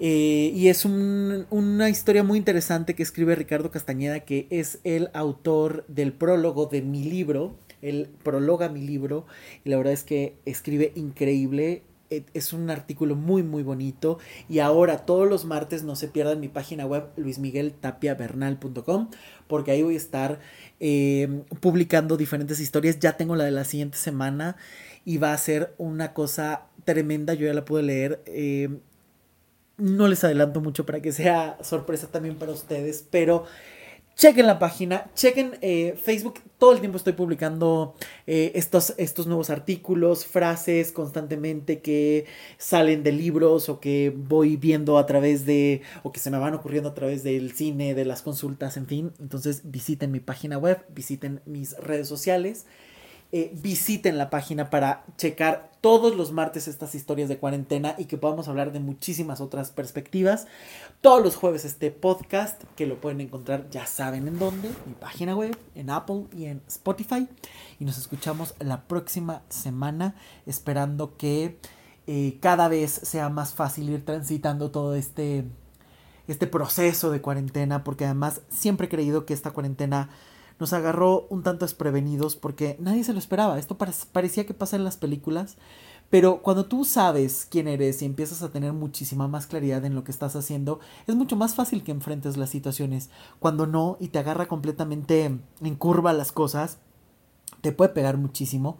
[0.00, 5.84] eh, y es una historia muy interesante que escribe Ricardo Castañeda, que es el autor
[5.88, 9.26] del prólogo de mi libro, Él prologa mi libro
[9.64, 11.82] y la verdad es que escribe increíble.
[12.10, 14.18] E, es un artículo muy muy bonito
[14.48, 19.10] y ahora todos los martes no se pierdan mi página web luismigueltapiavernal.com
[19.46, 20.40] porque ahí voy a estar
[20.80, 22.98] eh, publicando diferentes historias.
[22.98, 24.56] Ya tengo la de la siguiente semana
[25.04, 27.34] y va a ser una cosa tremenda.
[27.34, 28.22] Yo ya la pude leer.
[28.26, 28.68] Eh,
[29.78, 33.44] no les adelanto mucho para que sea sorpresa también para ustedes, pero
[34.18, 37.94] chequen la página, chequen eh, Facebook, todo el tiempo estoy publicando
[38.26, 42.26] eh, estos, estos nuevos artículos, frases constantemente que
[42.58, 46.54] salen de libros o que voy viendo a través de, o que se me van
[46.54, 49.12] ocurriendo a través del cine, de las consultas, en fin.
[49.20, 52.66] Entonces visiten mi página web, visiten mis redes sociales.
[53.30, 58.16] Eh, visiten la página para checar todos los martes estas historias de cuarentena y que
[58.16, 60.46] podamos hablar de muchísimas otras perspectivas.
[61.02, 65.36] Todos los jueves este podcast que lo pueden encontrar ya saben en dónde, mi página
[65.36, 67.28] web, en Apple y en Spotify.
[67.78, 70.14] Y nos escuchamos la próxima semana
[70.46, 71.58] esperando que
[72.06, 75.44] eh, cada vez sea más fácil ir transitando todo este,
[76.28, 80.08] este proceso de cuarentena porque además siempre he creído que esta cuarentena
[80.58, 83.58] nos agarró un tanto desprevenidos porque nadie se lo esperaba.
[83.58, 85.56] Esto parecía que pasa en las películas,
[86.10, 90.04] pero cuando tú sabes quién eres y empiezas a tener muchísima más claridad en lo
[90.04, 93.10] que estás haciendo, es mucho más fácil que enfrentes las situaciones.
[93.38, 96.78] Cuando no y te agarra completamente en curva las cosas,
[97.60, 98.78] te puede pegar muchísimo.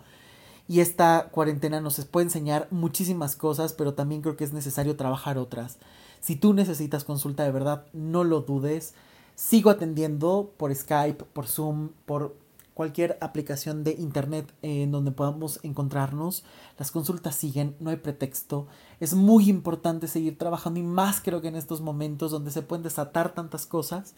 [0.67, 5.39] Y esta cuarentena nos puede enseñar muchísimas cosas, pero también creo que es necesario trabajar
[5.39, 5.79] otras.
[6.21, 8.95] Si tú necesitas consulta de verdad, no lo dudes.
[9.39, 12.37] Sigo atendiendo por Skype, por Zoom, por
[12.75, 16.43] cualquier aplicación de internet en donde podamos encontrarnos.
[16.77, 18.67] Las consultas siguen, no hay pretexto.
[18.99, 22.83] Es muy importante seguir trabajando y más creo que en estos momentos donde se pueden
[22.83, 24.17] desatar tantas cosas.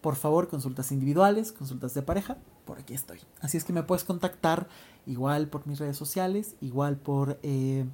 [0.00, 3.20] Por favor, consultas individuales, consultas de pareja, por aquí estoy.
[3.42, 4.66] Así es que me puedes contactar
[5.04, 7.38] igual por mis redes sociales, igual por...
[7.42, 7.84] Eh,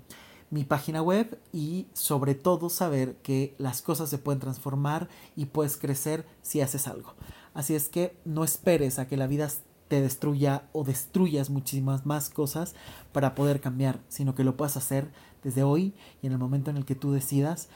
[0.50, 5.76] mi página web y sobre todo saber que las cosas se pueden transformar y puedes
[5.76, 7.14] crecer si haces algo.
[7.54, 9.48] Así es que no esperes a que la vida
[9.88, 12.74] te destruya o destruyas muchísimas más cosas
[13.12, 15.10] para poder cambiar, sino que lo puedas hacer
[15.42, 17.68] desde hoy y en el momento en el que tú decidas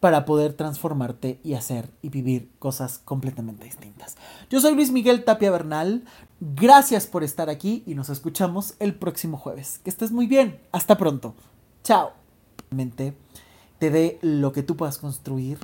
[0.00, 4.16] para poder transformarte y hacer y vivir cosas completamente distintas.
[4.48, 6.04] Yo soy Luis Miguel Tapia Bernal,
[6.40, 9.80] gracias por estar aquí y nos escuchamos el próximo jueves.
[9.82, 11.34] Que estés muy bien, hasta pronto.
[11.88, 12.12] Chao.
[13.78, 15.58] Te dé lo que tú puedas construir